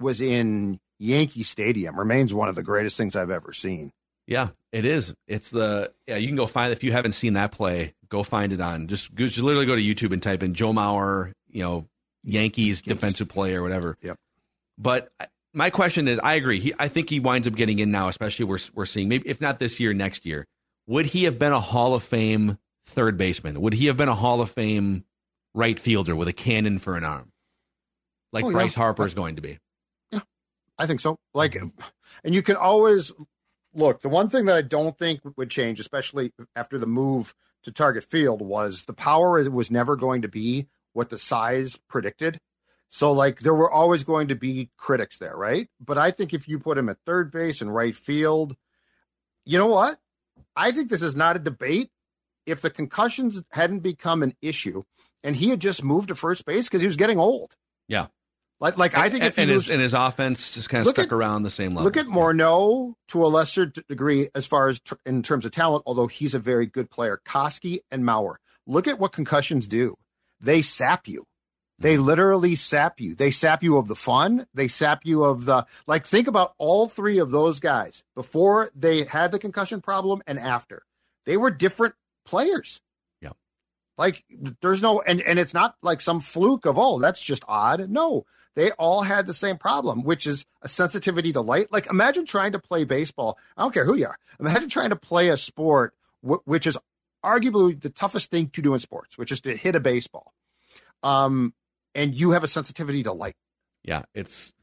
was 0.00 0.20
in 0.20 0.80
Yankee 0.98 1.42
Stadium 1.42 1.98
remains 1.98 2.34
one 2.34 2.48
of 2.48 2.54
the 2.54 2.62
greatest 2.62 2.96
things 2.96 3.16
I've 3.16 3.30
ever 3.30 3.52
seen. 3.52 3.92
Yeah, 4.26 4.48
it 4.72 4.86
is. 4.86 5.14
It's 5.28 5.50
the 5.50 5.92
yeah. 6.06 6.16
You 6.16 6.26
can 6.28 6.36
go 6.36 6.46
find 6.46 6.72
if 6.72 6.82
you 6.84 6.92
haven't 6.92 7.12
seen 7.12 7.34
that 7.34 7.52
play, 7.52 7.94
go 8.08 8.22
find 8.22 8.52
it 8.52 8.60
on. 8.60 8.86
Just, 8.88 9.14
just 9.14 9.38
literally 9.38 9.66
go 9.66 9.74
to 9.76 9.82
YouTube 9.82 10.12
and 10.12 10.22
type 10.22 10.42
in 10.42 10.54
Joe 10.54 10.72
Mauer, 10.72 11.32
you 11.48 11.62
know, 11.62 11.86
Yankees 12.22 12.80
defensive 12.82 13.28
player 13.28 13.60
or 13.60 13.62
whatever. 13.62 13.96
Yep. 14.02 14.16
But 14.78 15.10
I- 15.20 15.26
my 15.54 15.70
question 15.70 16.08
is, 16.08 16.18
I 16.18 16.34
agree. 16.34 16.60
He, 16.60 16.74
I 16.78 16.88
think 16.88 17.08
he 17.08 17.20
winds 17.20 17.46
up 17.46 17.54
getting 17.54 17.78
in 17.78 17.90
now, 17.90 18.08
especially 18.08 18.44
we're 18.44 18.58
we're 18.74 18.86
seeing 18.86 19.08
maybe 19.08 19.28
if 19.28 19.40
not 19.40 19.58
this 19.58 19.80
year, 19.80 19.94
next 19.94 20.26
year. 20.26 20.46
Would 20.86 21.06
he 21.06 21.24
have 21.24 21.38
been 21.38 21.52
a 21.52 21.60
Hall 21.60 21.94
of 21.94 22.02
Fame 22.02 22.58
third 22.84 23.16
baseman? 23.16 23.60
Would 23.60 23.72
he 23.72 23.86
have 23.86 23.96
been 23.96 24.08
a 24.08 24.14
Hall 24.14 24.40
of 24.40 24.50
Fame 24.50 25.04
right 25.54 25.78
fielder 25.78 26.14
with 26.14 26.28
a 26.28 26.32
cannon 26.32 26.78
for 26.78 26.96
an 26.96 27.04
arm, 27.04 27.32
like 28.32 28.44
Oh, 28.44 28.48
yeah. 28.48 28.54
Bryce 28.54 28.74
Harper 28.74 29.06
is 29.06 29.14
going 29.14 29.36
to 29.36 29.42
be? 29.42 29.58
Yeah, 30.10 30.20
I 30.76 30.86
think 30.86 31.00
so. 31.00 31.16
Like, 31.32 31.52
mm-hmm. 31.52 31.68
and 32.24 32.34
you 32.34 32.42
can 32.42 32.56
always 32.56 33.12
look. 33.72 34.02
The 34.02 34.08
one 34.08 34.28
thing 34.28 34.44
that 34.46 34.56
I 34.56 34.62
don't 34.62 34.98
think 34.98 35.20
would 35.36 35.50
change, 35.50 35.80
especially 35.80 36.32
after 36.54 36.78
the 36.78 36.86
move 36.86 37.34
to 37.62 37.72
Target 37.72 38.04
Field, 38.04 38.42
was 38.42 38.84
the 38.84 38.92
power 38.92 39.48
was 39.48 39.70
never 39.70 39.96
going 39.96 40.22
to 40.22 40.28
be 40.28 40.66
what 40.92 41.10
the 41.10 41.18
size 41.18 41.78
predicted. 41.88 42.38
So, 42.96 43.10
like, 43.10 43.40
there 43.40 43.52
were 43.56 43.68
always 43.68 44.04
going 44.04 44.28
to 44.28 44.36
be 44.36 44.70
critics 44.76 45.18
there, 45.18 45.36
right? 45.36 45.66
But 45.80 45.98
I 45.98 46.12
think 46.12 46.32
if 46.32 46.46
you 46.46 46.60
put 46.60 46.78
him 46.78 46.88
at 46.88 46.98
third 47.04 47.32
base 47.32 47.60
and 47.60 47.74
right 47.74 47.96
field, 47.96 48.54
you 49.44 49.58
know 49.58 49.66
what? 49.66 49.98
I 50.54 50.70
think 50.70 50.90
this 50.90 51.02
is 51.02 51.16
not 51.16 51.34
a 51.34 51.40
debate. 51.40 51.90
If 52.46 52.60
the 52.60 52.70
concussions 52.70 53.42
hadn't 53.50 53.80
become 53.80 54.22
an 54.22 54.36
issue 54.40 54.84
and 55.24 55.34
he 55.34 55.48
had 55.48 55.58
just 55.58 55.82
moved 55.82 56.06
to 56.10 56.14
first 56.14 56.44
base 56.44 56.68
because 56.68 56.82
he 56.82 56.86
was 56.86 56.96
getting 56.96 57.18
old, 57.18 57.56
Yeah. 57.88 58.06
like, 58.60 58.78
like 58.78 58.96
I 58.96 59.10
think 59.10 59.24
and, 59.24 59.28
if 59.30 59.34
he 59.34 59.42
and 59.42 59.50
his 59.50 59.68
and 59.68 59.80
his 59.80 59.92
offense 59.92 60.54
just 60.54 60.68
kind 60.68 60.86
of 60.86 60.92
stuck 60.92 61.06
at- 61.06 61.12
around 61.12 61.42
the 61.42 61.50
same 61.50 61.70
level. 61.74 61.82
Look 61.82 61.96
at 61.96 62.06
Morneau 62.06 62.94
to 63.08 63.24
a 63.24 63.26
lesser 63.26 63.66
degree 63.88 64.28
as 64.36 64.46
far 64.46 64.68
as 64.68 64.78
t- 64.78 64.94
in 65.04 65.24
terms 65.24 65.44
of 65.44 65.50
talent, 65.50 65.82
although 65.84 66.06
he's 66.06 66.34
a 66.34 66.38
very 66.38 66.66
good 66.66 66.90
player. 66.90 67.20
Koskie 67.26 67.80
and 67.90 68.04
Mauer. 68.04 68.36
Look 68.68 68.86
at 68.86 69.00
what 69.00 69.10
concussions 69.10 69.66
do. 69.66 69.96
They 70.38 70.62
sap 70.62 71.08
you. 71.08 71.26
They 71.84 71.98
literally 71.98 72.54
sap 72.54 72.98
you. 72.98 73.14
They 73.14 73.30
sap 73.30 73.62
you 73.62 73.76
of 73.76 73.88
the 73.88 73.94
fun. 73.94 74.46
They 74.54 74.68
sap 74.68 75.04
you 75.04 75.22
of 75.22 75.44
the 75.44 75.66
like. 75.86 76.06
Think 76.06 76.28
about 76.28 76.54
all 76.56 76.88
three 76.88 77.18
of 77.18 77.30
those 77.30 77.60
guys 77.60 78.02
before 78.14 78.70
they 78.74 79.04
had 79.04 79.32
the 79.32 79.38
concussion 79.38 79.82
problem 79.82 80.22
and 80.26 80.38
after. 80.38 80.82
They 81.26 81.36
were 81.36 81.50
different 81.50 81.94
players. 82.24 82.80
Yeah. 83.20 83.32
Like 83.98 84.24
there's 84.62 84.80
no 84.80 85.02
and 85.02 85.20
and 85.20 85.38
it's 85.38 85.52
not 85.52 85.76
like 85.82 86.00
some 86.00 86.20
fluke 86.20 86.64
of 86.64 86.78
oh 86.78 87.00
that's 87.00 87.22
just 87.22 87.44
odd. 87.46 87.90
No, 87.90 88.24
they 88.54 88.70
all 88.70 89.02
had 89.02 89.26
the 89.26 89.34
same 89.34 89.58
problem, 89.58 90.04
which 90.04 90.26
is 90.26 90.46
a 90.62 90.68
sensitivity 90.68 91.34
to 91.34 91.42
light. 91.42 91.70
Like 91.70 91.90
imagine 91.90 92.24
trying 92.24 92.52
to 92.52 92.58
play 92.58 92.84
baseball. 92.84 93.36
I 93.58 93.62
don't 93.62 93.74
care 93.74 93.84
who 93.84 93.94
you 93.94 94.06
are. 94.06 94.18
Imagine 94.40 94.70
trying 94.70 94.88
to 94.88 94.96
play 94.96 95.28
a 95.28 95.36
sport 95.36 95.92
w- 96.22 96.40
which 96.46 96.66
is 96.66 96.78
arguably 97.22 97.78
the 97.78 97.90
toughest 97.90 98.30
thing 98.30 98.48
to 98.54 98.62
do 98.62 98.72
in 98.72 98.80
sports, 98.80 99.18
which 99.18 99.30
is 99.30 99.42
to 99.42 99.54
hit 99.54 99.74
a 99.74 99.80
baseball. 99.80 100.32
Um, 101.02 101.52
and 101.94 102.14
you 102.14 102.30
have 102.32 102.44
a 102.44 102.48
sensitivity 102.48 103.02
to 103.04 103.12
light. 103.12 103.34
Yeah, 103.84 104.02
it's 104.14 104.54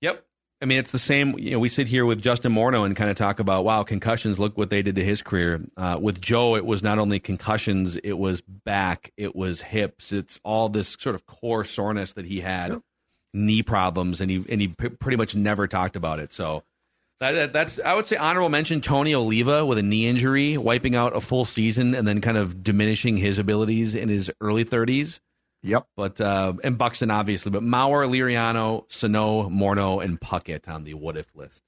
yep. 0.00 0.24
I 0.60 0.64
mean, 0.64 0.78
it's 0.78 0.90
the 0.92 0.98
same. 0.98 1.38
You 1.38 1.52
know, 1.52 1.58
we 1.58 1.68
sit 1.68 1.86
here 1.86 2.06
with 2.06 2.22
Justin 2.22 2.52
Morneau 2.52 2.86
and 2.86 2.96
kind 2.96 3.10
of 3.10 3.16
talk 3.16 3.40
about 3.40 3.64
wow, 3.64 3.82
concussions. 3.82 4.38
Look 4.38 4.56
what 4.56 4.70
they 4.70 4.82
did 4.82 4.94
to 4.96 5.04
his 5.04 5.22
career. 5.22 5.60
Uh, 5.76 5.98
with 6.00 6.20
Joe, 6.20 6.56
it 6.56 6.64
was 6.64 6.82
not 6.82 6.98
only 6.98 7.18
concussions, 7.20 7.96
it 7.98 8.14
was 8.14 8.40
back, 8.40 9.12
it 9.16 9.36
was 9.36 9.60
hips, 9.60 10.12
it's 10.12 10.40
all 10.44 10.68
this 10.68 10.96
sort 10.98 11.14
of 11.14 11.26
core 11.26 11.64
soreness 11.64 12.14
that 12.14 12.24
he 12.26 12.40
had, 12.40 12.72
Yep. 12.72 12.82
knee 13.34 13.62
problems, 13.62 14.20
and 14.22 14.30
he 14.30 14.44
and 14.48 14.60
he 14.60 14.68
p- 14.68 14.88
pretty 14.88 15.16
much 15.18 15.34
never 15.36 15.66
talked 15.68 15.96
about 15.96 16.20
it. 16.20 16.32
So. 16.32 16.62
That, 17.18 17.32
that- 17.32 17.52
that's 17.54 17.80
I 17.80 17.94
would 17.94 18.04
say 18.04 18.16
honorable 18.16 18.50
mention 18.50 18.82
Tony 18.82 19.14
Oliva 19.14 19.64
with 19.64 19.78
a 19.78 19.82
knee 19.82 20.06
injury, 20.06 20.58
wiping 20.58 20.94
out 20.94 21.16
a 21.16 21.20
full 21.22 21.46
season 21.46 21.94
and 21.94 22.06
then 22.06 22.20
kind 22.20 22.36
of 22.36 22.62
diminishing 22.62 23.16
his 23.16 23.38
abilities 23.38 23.94
in 23.94 24.10
his 24.10 24.30
early 24.42 24.66
30s. 24.66 25.20
Yep. 25.66 25.86
But 25.96 26.20
uh, 26.20 26.54
and 26.62 26.78
Buxton 26.78 27.10
obviously, 27.10 27.50
but 27.50 27.62
Mauer, 27.62 28.08
Liriano, 28.08 28.90
Sano, 28.90 29.48
Morneau, 29.48 30.02
and 30.02 30.20
Puckett 30.20 30.68
on 30.68 30.84
the 30.84 30.94
what 30.94 31.16
if 31.16 31.26
list. 31.34 31.62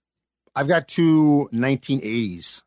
I've 0.54 0.68
got 0.68 0.88
two 0.88 1.48
1980s 1.52 2.62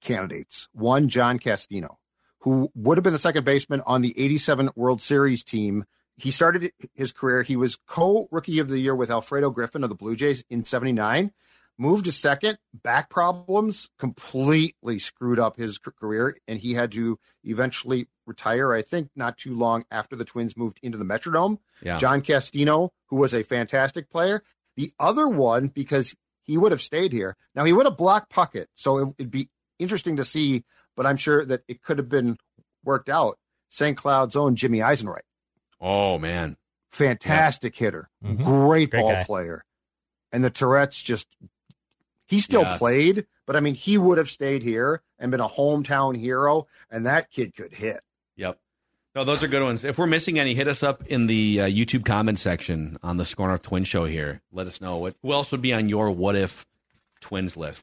candidates. 0.00 0.68
One, 0.72 1.08
John 1.08 1.38
Castino, 1.38 1.96
who 2.40 2.70
would 2.74 2.98
have 2.98 3.02
been 3.02 3.12
the 3.12 3.18
second 3.18 3.44
baseman 3.44 3.82
on 3.84 4.00
the 4.00 4.14
87 4.18 4.70
World 4.76 5.02
Series 5.02 5.42
team. 5.42 5.84
He 6.16 6.30
started 6.30 6.72
his 6.94 7.12
career, 7.12 7.42
he 7.42 7.56
was 7.56 7.76
co 7.86 8.28
rookie 8.30 8.60
of 8.60 8.68
the 8.68 8.78
year 8.78 8.94
with 8.94 9.10
Alfredo 9.10 9.50
Griffin 9.50 9.82
of 9.82 9.90
the 9.90 9.96
Blue 9.96 10.14
Jays 10.16 10.44
in 10.48 10.64
79. 10.64 11.32
Moved 11.78 12.06
to 12.06 12.12
second, 12.12 12.56
back 12.72 13.10
problems 13.10 13.90
completely 13.98 14.98
screwed 14.98 15.38
up 15.38 15.58
his 15.58 15.76
career, 15.78 16.36
and 16.48 16.58
he 16.58 16.72
had 16.74 16.92
to 16.92 17.18
eventually 17.44 18.08
retire, 18.26 18.72
I 18.72 18.80
think, 18.82 19.10
not 19.14 19.36
too 19.36 19.54
long 19.54 19.84
after 19.90 20.16
the 20.16 20.24
Twins 20.24 20.56
moved 20.56 20.78
into 20.82 20.96
the 20.96 21.04
Metrodome. 21.04 21.58
Yeah. 21.82 21.98
John 21.98 22.22
Castino, 22.22 22.90
who 23.08 23.16
was 23.16 23.34
a 23.34 23.42
fantastic 23.42 24.08
player. 24.10 24.42
The 24.76 24.92
other 24.98 25.28
one, 25.28 25.68
because 25.68 26.14
he 26.44 26.56
would 26.56 26.72
have 26.72 26.80
stayed 26.82 27.12
here. 27.12 27.36
Now, 27.54 27.64
he 27.64 27.72
would 27.74 27.86
have 27.86 27.96
blocked 27.98 28.32
Puckett, 28.32 28.66
so 28.74 28.98
it, 28.98 29.14
it'd 29.18 29.30
be 29.30 29.50
interesting 29.78 30.16
to 30.16 30.24
see, 30.24 30.64
but 30.96 31.04
I'm 31.06 31.16
sure 31.18 31.44
that 31.44 31.62
it 31.68 31.82
could 31.82 31.98
have 31.98 32.08
been 32.08 32.38
worked 32.84 33.10
out. 33.10 33.38
St. 33.68 33.96
Cloud's 33.98 34.34
own 34.36 34.56
Jimmy 34.56 34.78
Eisenreich. 34.78 35.20
Oh, 35.78 36.18
man. 36.18 36.56
Fantastic 36.90 37.76
hitter, 37.76 38.08
Mhm. 38.24 38.36
great, 38.42 38.90
Great 38.90 39.02
ball 39.02 39.12
guy. 39.12 39.24
player. 39.24 39.64
And 40.32 40.42
the 40.42 40.50
Tourette's 40.50 41.02
just, 41.02 41.26
he 42.26 42.40
still 42.40 42.62
Yes. 42.62 42.78
played, 42.78 43.26
but 43.46 43.56
I 43.56 43.60
mean, 43.60 43.74
he 43.74 43.98
would 43.98 44.18
have 44.18 44.30
stayed 44.30 44.62
here 44.62 45.02
and 45.18 45.30
been 45.30 45.40
a 45.40 45.48
hometown 45.48 46.16
hero, 46.18 46.66
and 46.90 47.06
that 47.06 47.30
kid 47.30 47.54
could 47.56 47.72
hit. 47.72 48.00
Yep. 48.36 48.58
No, 49.14 49.24
those 49.24 49.42
are 49.42 49.48
good 49.48 49.62
ones. 49.62 49.82
If 49.84 49.96
we're 49.98 50.06
missing 50.06 50.38
any, 50.38 50.54
hit 50.54 50.68
us 50.68 50.82
up 50.82 51.02
in 51.06 51.26
the 51.26 51.60
uh, 51.62 51.64
YouTube 51.66 52.04
comment 52.04 52.38
section 52.38 52.98
on 53.02 53.16
the 53.16 53.24
Score 53.24 53.48
North 53.48 53.62
Twin 53.62 53.84
Show 53.84 54.04
here. 54.04 54.42
Let 54.52 54.66
us 54.66 54.80
know 54.82 54.98
what 54.98 55.14
who 55.22 55.32
else 55.32 55.52
would 55.52 55.62
be 55.62 55.72
on 55.72 55.88
your 55.88 56.10
what 56.10 56.36
if 56.36 56.66
twins 57.20 57.56
list. 57.56 57.82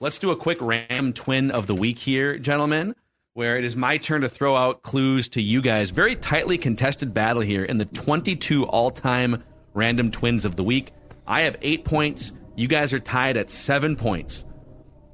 Let's 0.00 0.18
do 0.18 0.32
a 0.32 0.36
quick 0.36 0.58
Ram 0.60 1.12
twin 1.12 1.52
of 1.52 1.68
the 1.68 1.74
week 1.76 2.00
here, 2.00 2.36
gentlemen, 2.36 2.96
where 3.34 3.56
it 3.56 3.62
is 3.62 3.76
my 3.76 3.96
turn 3.96 4.22
to 4.22 4.28
throw 4.28 4.56
out 4.56 4.82
clues 4.82 5.28
to 5.28 5.40
you 5.40 5.62
guys. 5.62 5.90
Very 5.90 6.16
tightly 6.16 6.58
contested 6.58 7.14
battle 7.14 7.42
here 7.42 7.62
in 7.64 7.76
the 7.76 7.84
22 7.84 8.66
all-time 8.66 9.44
random 9.74 10.10
twins 10.10 10.44
of 10.44 10.56
the 10.56 10.64
week. 10.64 10.90
I 11.28 11.42
have 11.42 11.56
eight 11.62 11.84
points. 11.84 12.32
You 12.56 12.68
guys 12.68 12.92
are 12.92 12.98
tied 12.98 13.36
at 13.36 13.50
seven 13.50 13.96
points. 13.96 14.44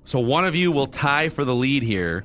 So 0.04 0.20
one 0.20 0.44
of 0.44 0.54
you 0.54 0.72
will 0.72 0.86
tie 0.86 1.28
for 1.28 1.44
the 1.44 1.54
lead 1.54 1.82
here 1.82 2.24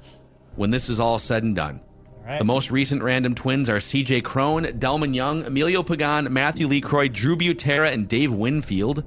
when 0.56 0.72
this 0.72 0.90
is 0.90 1.00
all 1.00 1.20
said 1.20 1.44
and 1.44 1.56
done. 1.56 1.82
Right. 2.26 2.40
The 2.40 2.46
most 2.46 2.72
recent 2.72 3.04
random 3.04 3.34
twins 3.34 3.70
are 3.70 3.78
CJ 3.78 4.24
Cron, 4.24 4.64
Delmon 4.64 5.14
Young, 5.14 5.44
Emilio 5.44 5.84
Pagan, 5.84 6.32
Matthew 6.32 6.68
LeCroy, 6.68 7.12
Drew 7.12 7.36
Butera, 7.36 7.92
and 7.92 8.08
Dave 8.08 8.32
Winfield. 8.32 9.04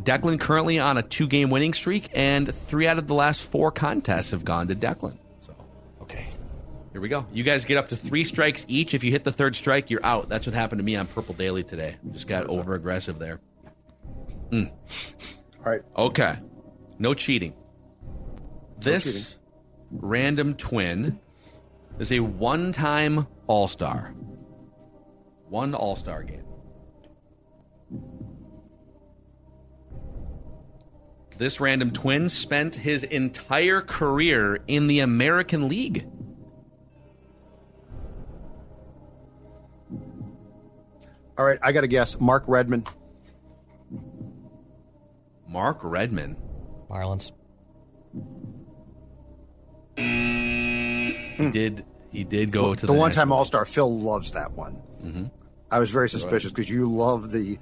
Declan 0.00 0.40
currently 0.40 0.78
on 0.78 0.96
a 0.96 1.02
two 1.02 1.26
game 1.26 1.50
winning 1.50 1.74
streak, 1.74 2.08
and 2.14 2.52
three 2.52 2.86
out 2.86 2.98
of 2.98 3.06
the 3.06 3.14
last 3.14 3.50
four 3.50 3.70
contests 3.70 4.30
have 4.30 4.44
gone 4.44 4.66
to 4.68 4.74
Declan. 4.74 5.18
So 5.38 5.54
okay. 6.00 6.28
here 6.92 7.02
we 7.02 7.08
go. 7.08 7.26
You 7.32 7.44
guys 7.44 7.66
get 7.66 7.76
up 7.76 7.90
to 7.90 7.96
three 7.96 8.24
strikes 8.24 8.64
each. 8.66 8.94
If 8.94 9.04
you 9.04 9.12
hit 9.12 9.22
the 9.22 9.32
third 9.32 9.54
strike, 9.54 9.90
you're 9.90 10.04
out. 10.04 10.30
That's 10.30 10.46
what 10.46 10.54
happened 10.54 10.78
to 10.78 10.84
me 10.84 10.96
on 10.96 11.06
Purple 11.06 11.34
Daily 11.34 11.62
today. 11.62 11.96
Just 12.12 12.26
got 12.26 12.46
over 12.46 12.74
aggressive 12.74 13.18
there. 13.18 13.40
Mm. 14.54 14.70
All 15.58 15.72
right. 15.72 15.82
Okay. 15.96 16.38
No 17.00 17.12
cheating. 17.12 17.54
This 18.78 19.38
random 19.90 20.54
twin 20.54 21.18
is 21.98 22.12
a 22.12 22.20
one 22.20 22.70
time 22.70 23.26
All 23.48 23.66
Star. 23.66 24.14
One 25.48 25.74
All 25.74 25.96
Star 25.96 26.22
game. 26.22 26.44
This 31.36 31.60
random 31.60 31.90
twin 31.90 32.28
spent 32.28 32.76
his 32.76 33.02
entire 33.02 33.80
career 33.80 34.60
in 34.68 34.86
the 34.86 35.00
American 35.00 35.68
League. 35.68 36.06
All 41.36 41.44
right. 41.44 41.58
I 41.60 41.72
got 41.72 41.80
to 41.80 41.88
guess. 41.88 42.20
Mark 42.20 42.44
Redman. 42.46 42.84
Mark 45.54 45.78
Redman. 45.84 46.36
Marlins. 46.90 47.30
He 49.96 51.50
did 51.50 51.84
he 52.10 52.24
did 52.24 52.50
go 52.50 52.74
to 52.74 52.86
the 52.86 52.92
the, 52.92 52.98
one 52.98 53.12
time 53.12 53.28
National- 53.28 53.38
All 53.38 53.44
Star. 53.44 53.64
Phil 53.64 54.00
loves 54.00 54.32
that 54.32 54.50
one. 54.52 54.82
Mm-hmm. 55.02 55.26
I 55.70 55.78
was 55.78 55.92
very 55.92 56.08
suspicious 56.08 56.50
because 56.50 56.68
you 56.68 56.86
love 56.86 57.30
the 57.30 57.58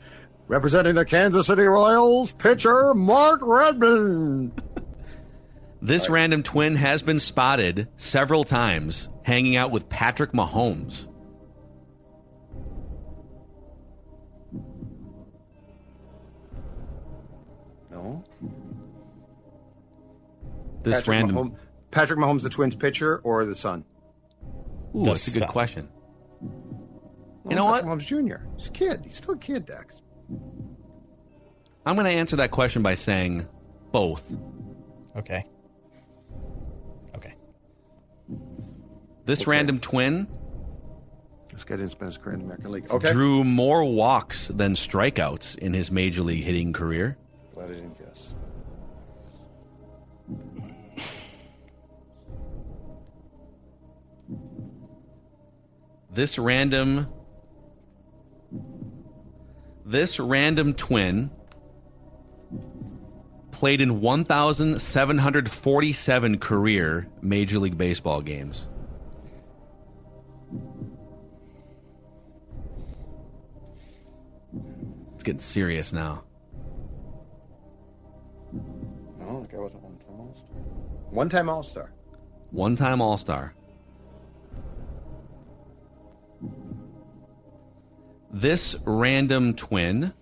representing 0.49 0.95
the 0.95 1.05
Kansas 1.05 1.47
City 1.47 1.63
Royals 1.63 2.33
pitcher 2.33 2.95
Mark 2.95 3.41
Redman. 3.43 4.53
This 5.85 6.09
random 6.09 6.45
twin 6.45 6.77
has 6.77 7.03
been 7.03 7.19
spotted 7.19 7.89
several 7.97 8.45
times 8.45 9.09
hanging 9.25 9.57
out 9.57 9.73
with 9.73 9.89
Patrick 9.89 10.31
Mahomes. 10.31 11.09
This 20.83 20.99
Patrick 20.99 21.09
random 21.09 21.37
Mahomes, 21.37 21.57
Patrick 21.91 22.19
Mahomes, 22.19 22.43
the 22.43 22.51
Twins 22.51 22.75
pitcher, 22.77 23.19
or 23.19 23.45
the 23.45 23.55
son? 23.55 23.85
Ooh, 24.95 25.05
The 25.05 25.11
that's 25.11 25.29
a 25.29 25.39
good 25.39 25.49
question. 25.49 25.89
Oh, 26.43 27.51
You 27.51 27.57
know 27.57 27.65
what? 27.67 27.85
Mahomes 27.85 28.07
Jr. 28.07 28.45
He's 28.57 28.69
a 28.69 28.73
kid. 28.73 29.01
He's 29.05 29.17
still 29.17 29.35
a 29.35 29.39
kid, 29.39 29.67
Dex. 29.67 30.01
I'm 31.85 31.97
going 31.97 32.07
to 32.07 32.13
answer 32.13 32.37
that 32.37 32.51
question 32.51 32.83
by 32.83 32.95
saying 32.95 33.49
both. 33.91 34.31
Okay. 35.17 35.45
Okay. 37.17 37.35
This 39.25 39.47
random 39.47 39.79
twin 39.79 40.27
This 41.53 41.65
guy 41.65 41.77
didn't 41.77 41.91
spend 41.91 42.09
his 42.13 42.19
career 42.19 42.35
in 42.35 42.41
the 42.41 42.45
American 42.47 42.71
League. 42.73 42.91
Okay. 42.91 43.13
drew 43.13 43.45
more 43.45 43.85
walks 43.85 44.49
than 44.49 44.73
strikeouts 44.75 45.59
in 45.59 45.73
his 45.75 45.91
major 45.91 46.23
league 46.23 46.43
hitting 46.45 46.73
career. 46.73 47.19
Glad 47.55 47.71
I 47.71 47.75
didn't 47.75 47.99
guess. 47.99 48.35
This 56.13 56.39
random 56.39 57.09
this 59.87 60.21
random 60.21 60.75
twin 60.75 61.31
played 63.51 63.81
in 63.81 64.01
1747 64.01 66.39
career 66.39 67.09
major 67.21 67.59
league 67.59 67.77
baseball 67.79 68.21
games. 68.21 68.69
It's 75.15 75.23
getting 75.23 75.41
serious 75.41 75.93
now. 75.93 76.25
Oh, 79.23 79.43
the 79.43 79.49
guy 79.49 79.59
wasn't 79.59 79.83
one 79.83 79.99
time 79.99 80.21
All 80.21 80.35
Star. 80.37 80.61
One 81.11 81.29
time 81.29 81.49
All 81.49 81.63
Star. 81.63 81.93
One 82.51 82.75
time 82.77 83.01
All 83.01 83.17
This 88.33 88.75
random 88.87 89.53
twin 89.53 90.15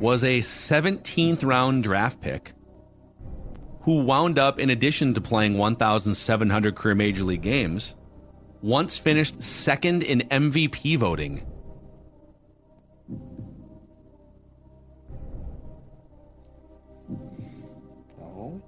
was 0.00 0.24
a 0.24 0.40
17th 0.40 1.44
round 1.44 1.84
draft 1.84 2.20
pick 2.20 2.54
who 3.82 4.04
wound 4.04 4.38
up, 4.38 4.58
in 4.58 4.70
addition 4.70 5.12
to 5.12 5.20
playing 5.20 5.58
1,700 5.58 6.74
career 6.76 6.94
major 6.94 7.24
league 7.24 7.42
games, 7.42 7.94
once 8.62 8.96
finished 8.96 9.42
second 9.42 10.02
in 10.02 10.20
MVP 10.20 10.96
voting. 10.96 11.44
Oh, 18.18 18.62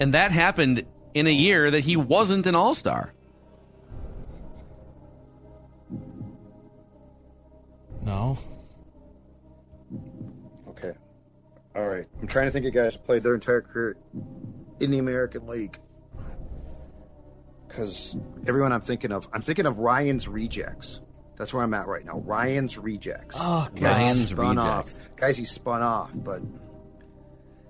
And 0.00 0.14
that 0.14 0.32
happened 0.32 0.84
in 1.12 1.26
a 1.28 1.32
year 1.32 1.70
that 1.70 1.84
he 1.84 1.96
wasn't 1.96 2.46
an 2.46 2.54
All 2.54 2.74
Star. 2.74 3.13
Trying 12.34 12.46
to 12.46 12.50
think 12.50 12.66
of 12.66 12.74
guys 12.74 12.94
who 12.94 13.00
played 13.00 13.22
their 13.22 13.34
entire 13.34 13.60
career 13.60 13.96
in 14.80 14.90
the 14.90 14.98
American 14.98 15.46
League. 15.46 15.78
Because 17.68 18.16
everyone 18.44 18.72
I'm 18.72 18.80
thinking 18.80 19.12
of, 19.12 19.28
I'm 19.32 19.40
thinking 19.40 19.66
of 19.66 19.78
Ryan's 19.78 20.26
Rejects. 20.26 21.00
That's 21.38 21.54
where 21.54 21.62
I'm 21.62 21.72
at 21.74 21.86
right 21.86 22.04
now. 22.04 22.18
Ryan's 22.18 22.76
Rejects. 22.76 23.36
Oh, 23.38 23.68
guys 23.76 23.98
Ryan's 23.98 24.30
spun 24.30 24.56
Rejects. 24.56 24.94
off. 24.94 25.16
Guys 25.16 25.36
he 25.36 25.44
spun 25.44 25.82
off, 25.82 26.10
but 26.12 26.42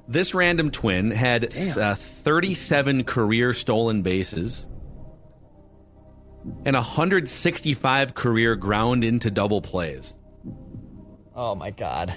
This 0.09 0.35
random 0.35 0.71
twin 0.71 1.11
had 1.11 1.45
uh, 1.77 1.95
37 1.95 3.05
career 3.05 3.53
stolen 3.53 4.01
bases, 4.01 4.67
and 6.65 6.75
165 6.75 8.15
career 8.15 8.57
ground 8.57 9.05
into 9.05 9.31
double 9.31 9.61
plays. 9.61 10.15
Oh 11.35 11.55
my 11.55 11.71
god. 11.71 12.15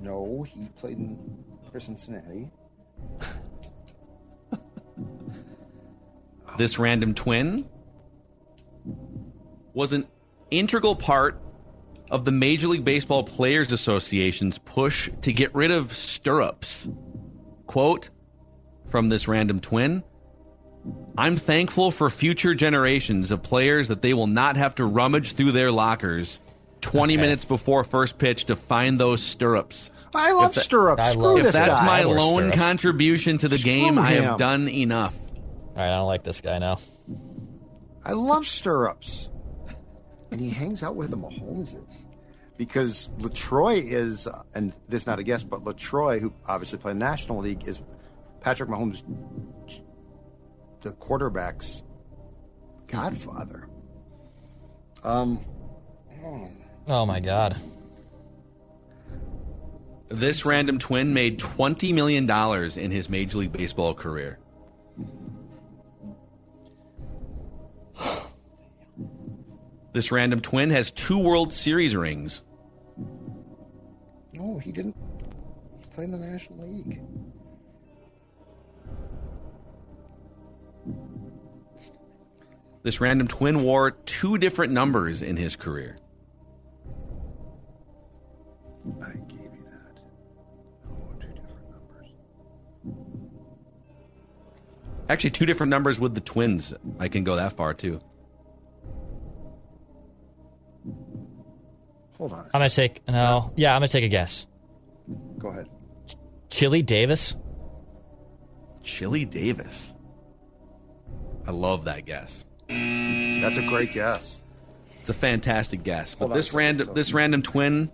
No, 0.00 0.46
he 0.48 0.68
played 0.78 0.98
in 0.98 1.44
for 1.70 1.80
Cincinnati. 1.80 2.48
This 6.58 6.76
random 6.76 7.14
twin 7.14 7.68
was 9.74 9.92
an 9.92 10.08
integral 10.50 10.96
part 10.96 11.40
of 12.10 12.24
the 12.24 12.32
Major 12.32 12.66
League 12.66 12.84
Baseball 12.84 13.22
Players 13.22 13.70
Association's 13.70 14.58
push 14.58 15.08
to 15.22 15.32
get 15.32 15.54
rid 15.54 15.70
of 15.70 15.92
stirrups. 15.92 16.88
Quote 17.68 18.10
from 18.88 19.08
this 19.08 19.28
random 19.28 19.60
twin 19.60 20.02
I'm 21.16 21.36
thankful 21.36 21.92
for 21.92 22.10
future 22.10 22.54
generations 22.54 23.30
of 23.30 23.44
players 23.44 23.86
that 23.88 24.02
they 24.02 24.14
will 24.14 24.26
not 24.26 24.56
have 24.56 24.74
to 24.76 24.84
rummage 24.84 25.34
through 25.34 25.52
their 25.52 25.70
lockers 25.70 26.40
20 26.80 27.14
Okay. 27.14 27.20
minutes 27.22 27.44
before 27.44 27.84
first 27.84 28.18
pitch 28.18 28.44
to 28.46 28.56
find 28.56 28.98
those 29.00 29.22
stirrups. 29.22 29.90
I 30.14 30.32
love 30.32 30.54
that- 30.54 30.60
stirrups. 30.62 31.02
I 31.02 31.12
Screw 31.12 31.36
If 31.38 31.44
this 31.44 31.52
that's 31.52 31.80
guy. 31.80 31.86
my 31.86 32.02
lone 32.04 32.36
stirrups. 32.50 32.56
contribution 32.56 33.38
to 33.38 33.48
the 33.48 33.58
Screw 33.58 33.70
game, 33.72 33.98
I 33.98 34.12
have 34.12 34.36
done 34.38 34.68
enough. 34.68 35.16
All 35.26 35.74
right, 35.76 35.92
I 35.92 35.96
don't 35.96 36.06
like 36.06 36.24
this 36.24 36.40
guy 36.40 36.58
now. 36.58 36.78
I 38.04 38.12
love 38.12 38.46
stirrups. 38.46 39.28
And 40.30 40.40
he 40.40 40.50
hangs 40.50 40.82
out 40.82 40.96
with 40.96 41.10
the 41.10 41.16
Mahomeses. 41.16 41.84
Because 42.56 43.08
LaTroy 43.18 43.84
is, 43.92 44.26
uh, 44.26 44.42
and 44.54 44.72
this 44.88 45.02
is 45.02 45.06
not 45.06 45.18
a 45.18 45.22
guess, 45.22 45.44
but 45.44 45.62
LaTroy, 45.64 46.20
who 46.20 46.32
obviously 46.46 46.78
played 46.78 46.96
National 46.96 47.38
League, 47.40 47.68
is 47.68 47.80
Patrick 48.40 48.68
Mahomes, 48.68 49.02
the 50.82 50.90
quarterback's 50.92 51.82
godfather. 52.88 53.68
Um, 55.04 55.44
Oh 56.88 57.04
my 57.04 57.20
god. 57.20 57.60
This 60.08 60.46
random 60.46 60.78
twin 60.78 61.12
made 61.12 61.38
$20 61.38 61.92
million 61.92 62.28
in 62.78 62.90
his 62.90 63.10
Major 63.10 63.38
League 63.38 63.52
Baseball 63.52 63.92
career. 63.92 64.38
This 69.92 70.10
random 70.10 70.40
twin 70.40 70.70
has 70.70 70.90
two 70.90 71.18
World 71.18 71.52
Series 71.52 71.94
rings. 71.94 72.42
no, 74.32 74.58
he 74.58 74.72
didn't 74.72 74.96
play 75.94 76.04
in 76.04 76.10
the 76.10 76.18
National 76.18 76.66
League. 76.68 77.00
This 82.82 83.00
random 83.00 83.28
twin 83.28 83.62
wore 83.62 83.90
two 83.90 84.38
different 84.38 84.72
numbers 84.72 85.20
in 85.20 85.36
his 85.36 85.56
career. 85.56 85.98
Actually, 95.08 95.30
two 95.30 95.46
different 95.46 95.70
numbers 95.70 95.98
with 96.00 96.14
the 96.14 96.20
twins. 96.20 96.74
I 96.98 97.08
can 97.08 97.24
go 97.24 97.36
that 97.36 97.54
far 97.54 97.72
too. 97.74 98.00
Hold 102.18 102.32
on. 102.32 102.44
I'm 102.52 102.60
gonna 102.60 102.68
take 102.70 103.06
no. 103.08 103.52
Yeah, 103.56 103.74
I'm 103.74 103.80
gonna 103.80 103.88
take 103.88 104.04
a 104.04 104.08
guess. 104.08 104.46
Go 105.38 105.48
ahead. 105.48 105.68
Chili 106.50 106.82
Davis. 106.82 107.34
Chili 108.82 109.24
Davis. 109.24 109.94
I 111.46 111.50
love 111.52 111.84
that 111.84 112.04
guess. 112.04 112.44
That's 112.68 113.58
a 113.58 113.66
great 113.66 113.92
guess. 113.94 114.42
It's 115.00 115.08
a 115.10 115.14
fantastic 115.14 115.82
guess. 115.84 116.14
But 116.14 116.26
Hold 116.26 116.36
this 116.36 116.46
second, 116.46 116.58
random 116.58 116.86
so- 116.88 116.92
this 116.94 117.12
random 117.14 117.42
twin 117.42 117.90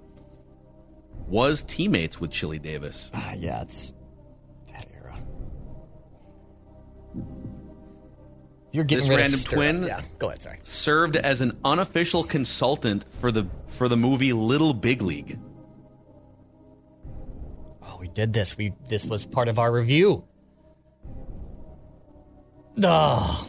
was 1.29 1.63
teammates 1.63 2.21
with 2.21 2.31
Chili 2.31 2.59
Davis. 2.59 3.11
Ah, 3.15 3.35
yeah, 3.35 3.63
it's 3.63 3.93
You're 8.75 8.83
getting 8.83 9.09
This 9.09 9.17
random 9.17 9.41
twin- 9.41 9.83
Yeah, 9.85 10.01
go 10.19 10.27
ahead. 10.31 10.43
Sorry. 10.43 10.59
served 10.65 11.15
as 11.15 11.41
an 11.41 11.57
unofficial 11.65 12.25
consultant 12.25 13.05
for 13.21 13.31
the 13.31 13.47
for 13.69 13.89
the 13.89 13.97
movie 13.97 14.33
Little 14.33 14.75
Big 14.75 15.01
League. 15.01 15.39
Oh, 17.85 17.99
we 18.01 18.09
did 18.09 18.33
this. 18.33 18.57
We 18.57 18.73
this 18.89 19.07
was 19.07 19.25
part 19.25 19.47
of 19.47 19.61
our 19.61 19.71
review. 19.71 20.25
No. 22.77 23.47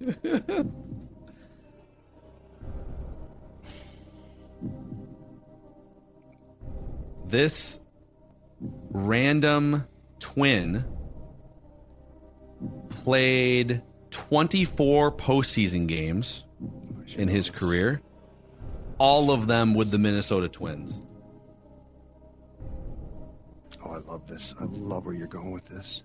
This 7.26 7.80
random 8.90 9.86
twin 10.18 10.84
played 13.04 13.82
24 14.10 15.12
postseason 15.12 15.86
games 15.86 16.44
in 17.16 17.28
his 17.28 17.50
career, 17.50 18.00
all 18.98 19.30
of 19.30 19.46
them 19.46 19.74
with 19.74 19.90
the 19.90 19.98
Minnesota 19.98 20.48
Twins. 20.48 21.02
Oh, 23.84 23.90
I 23.90 23.98
love 23.98 24.26
this. 24.26 24.54
I 24.58 24.64
love 24.64 25.04
where 25.04 25.14
you're 25.14 25.26
going 25.26 25.50
with 25.52 25.66
this. 25.66 26.04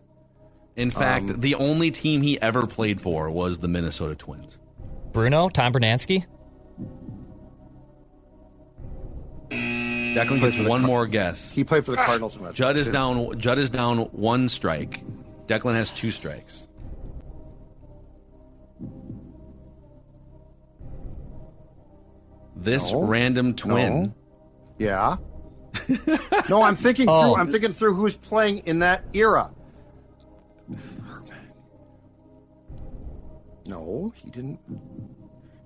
In 0.75 0.91
fact, 0.91 1.29
Um, 1.29 1.39
the 1.39 1.55
only 1.55 1.91
team 1.91 2.21
he 2.21 2.39
ever 2.41 2.67
played 2.67 2.99
for 2.99 3.29
was 3.31 3.59
the 3.59 3.67
Minnesota 3.69 4.15
Twins. 4.15 4.59
Bruno, 5.13 5.47
Tom 5.49 5.71
Brunansky. 5.73 6.25
Declan 9.49 10.39
gets 10.41 10.57
one 10.59 10.81
Car- 10.81 10.87
more 10.87 11.07
guess. 11.07 11.51
He 11.51 11.63
played 11.63 11.85
for 11.85 11.91
the 11.91 11.97
Cardinals. 11.97 12.35
and 12.37 12.53
Judd 12.53 12.75
is 12.77 12.87
good. 12.87 12.93
down. 12.93 13.39
Judd 13.39 13.57
is 13.57 13.69
down 13.69 13.99
one 14.11 14.49
strike. 14.49 15.03
Declan 15.47 15.75
has 15.75 15.91
two 15.91 16.11
strikes. 16.11 16.67
This 22.61 22.91
No. 22.91 23.03
random 23.03 23.53
twin. 23.55 24.03
No. 24.03 24.13
Yeah. 24.77 25.17
no, 26.49 26.61
I'm 26.61 26.75
thinking 26.75 27.07
Oh. 27.09 27.21
through. 27.21 27.35
I'm 27.35 27.47
oh. 27.47 27.51
thinking 27.51 27.73
through 27.73 27.95
who's 27.95 28.15
playing 28.17 28.59
in 28.59 28.79
that 28.79 29.03
era. 29.13 29.51
No, 33.65 34.11
he 34.15 34.29
didn't. 34.31 34.59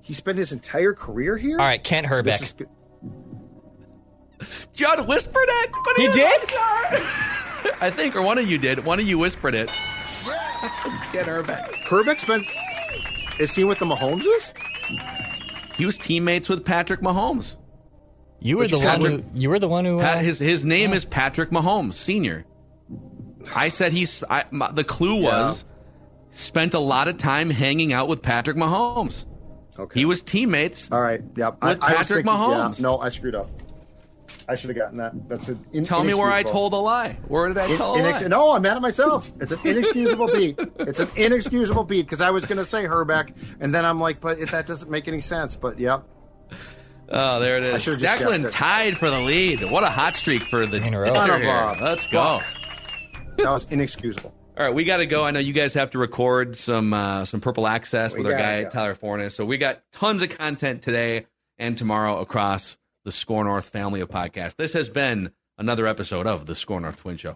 He 0.01 0.13
spent 0.13 0.37
his 0.37 0.51
entire 0.51 0.93
career 0.93 1.37
here. 1.37 1.57
All 1.59 1.65
right, 1.65 1.81
Kent 1.83 2.05
Hrbek. 2.07 2.41
is 2.41 2.53
good. 2.53 2.67
Judd 4.73 5.07
whispered 5.07 5.45
it. 5.47 5.69
But 5.85 5.95
He 5.97 6.07
was 6.09 6.17
did? 6.17 6.41
I 7.81 7.89
think, 7.89 8.15
or 8.15 8.21
one 8.21 8.37
of 8.37 8.49
you 8.49 8.57
did. 8.57 8.83
One 8.85 8.99
of 8.99 9.07
you 9.07 9.17
whispered 9.17 9.55
it. 9.55 9.71
Let's 10.85 11.05
get 11.13 11.25
her 11.27 11.43
back. 11.43 11.73
Herbeck 11.75 12.19
spent. 12.19 12.43
Is 13.39 13.53
he 13.55 13.63
with 13.63 13.79
the 13.79 13.85
Mahomeses? 13.85 14.51
He 15.75 15.85
was 15.85 15.97
teammates 15.97 16.49
with 16.49 16.65
Patrick 16.65 17.01
Mahomes. 17.01 17.57
You 18.39 18.57
were 18.57 18.63
But 18.65 18.71
the 18.71 18.77
you 18.79 18.85
one 18.85 19.01
who. 19.01 19.23
You 19.33 19.49
were 19.49 19.59
the 19.59 19.67
one 19.67 19.85
who. 19.85 19.99
Pat, 19.99 20.17
uh, 20.17 20.19
his 20.19 20.39
his 20.39 20.65
name 20.65 20.93
is 20.93 21.05
Patrick 21.05 21.49
Mahomes 21.49 21.93
Senior. 21.93 22.45
I 23.55 23.69
said 23.69 23.91
he's. 23.93 24.23
I, 24.29 24.45
my, 24.51 24.71
the 24.71 24.83
clue 24.83 25.21
was 25.21 25.65
spent 26.31 26.73
a 26.73 26.79
lot 26.79 27.07
of 27.07 27.17
time 27.17 27.49
hanging 27.49 27.93
out 27.93 28.07
with 28.07 28.21
Patrick 28.21 28.57
Mahomes. 28.57 29.25
Okay. 29.79 30.01
He 30.01 30.05
was 30.05 30.21
teammates. 30.21 30.91
All 30.91 31.01
right. 31.01 31.21
Yep. 31.35 31.53
With 31.53 31.63
I, 31.63 31.67
I 31.67 31.69
was 31.71 31.79
Patrick 31.79 32.25
thinking- 32.25 32.33
yeah, 32.33 32.47
Mahomes. 32.57 32.81
no, 32.83 32.99
I 32.99 33.09
screwed 33.09 33.35
up. 33.35 33.49
I 34.47 34.55
should 34.55 34.69
have 34.71 34.77
gotten 34.77 34.97
that. 34.97 35.13
That's 35.29 35.47
an 35.47 35.65
in, 35.71 35.83
Tell 35.83 36.03
me 36.03 36.13
where 36.13 36.31
I 36.31 36.43
told 36.43 36.73
a 36.73 36.77
lie. 36.77 37.17
Where 37.27 37.47
did 37.47 37.57
I 37.57 37.65
In- 37.71 37.77
tell 37.77 37.95
a 37.95 37.99
inex- 37.99 38.21
lie? 38.21 38.27
no, 38.27 38.51
I'm 38.51 38.61
mad 38.61 38.75
at 38.75 38.81
myself. 38.81 39.31
It's 39.39 39.51
an 39.53 39.59
inexcusable 39.63 40.27
beat. 40.27 40.59
It's 40.79 40.99
an 40.99 41.09
inexcusable 41.15 41.85
beat 41.85 42.01
because 42.03 42.21
I 42.21 42.29
was 42.31 42.45
going 42.45 42.57
to 42.57 42.65
say 42.65 42.83
Hrbek, 42.85 43.33
and 43.61 43.73
then 43.73 43.85
I'm 43.85 43.99
like, 43.99 44.19
but 44.19 44.39
it, 44.39 44.51
that 44.51 44.67
doesn't 44.67 44.91
make 44.91 45.07
any 45.07 45.21
sense. 45.21 45.55
But 45.55 45.79
yep. 45.79 46.03
Oh, 47.09 47.39
there 47.39 47.57
it 47.57 47.63
is. 47.63 47.73
I 47.73 47.77
is. 47.93 48.01
just 48.01 48.21
Declan 48.21 48.45
it. 48.45 48.51
tied 48.51 48.97
for 48.97 49.09
the 49.09 49.19
lead. 49.19 49.63
What 49.69 49.83
a 49.83 49.89
hot 49.89 50.13
streak 50.13 50.43
for 50.43 50.65
the 50.65 50.77
In 50.85 50.93
a 50.93 50.99
row. 50.99 51.03
Mister 51.05 51.17
Son 51.17 51.29
of 51.29 51.41
here. 51.41 51.75
Let's 51.81 52.07
go. 52.07 52.41
That 53.37 53.49
was 53.51 53.65
inexcusable. 53.69 54.33
All 54.57 54.63
right, 54.65 54.73
we 54.73 54.83
got 54.83 54.97
to 54.97 55.05
go. 55.07 55.25
I 55.25 55.31
know 55.31 55.39
you 55.39 55.53
guys 55.53 55.73
have 55.73 55.89
to 55.91 55.99
record 55.99 56.55
some 56.55 56.93
uh, 56.93 57.25
some 57.25 57.39
Purple 57.41 57.65
Access 57.67 58.13
We 58.13 58.19
with 58.21 58.31
our 58.31 58.37
guy 58.37 58.63
go. 58.63 58.69
Tyler 58.69 58.93
Forness. 58.95 59.35
So 59.35 59.45
we 59.45 59.57
got 59.57 59.81
tons 59.91 60.21
of 60.21 60.29
content 60.37 60.81
today 60.83 61.25
and 61.57 61.77
tomorrow 61.77 62.19
across 62.19 62.77
the 63.03 63.11
SKOR 63.11 63.43
North 63.43 63.69
family 63.69 64.01
of 64.01 64.09
podcasts. 64.09 64.55
This 64.55 64.73
has 64.73 64.89
been 64.89 65.31
another 65.57 65.87
episode 65.87 66.27
of 66.27 66.45
the 66.45 66.55
Score 66.55 66.79
North 66.79 66.97
Twin 66.97 67.17
Show. 67.17 67.31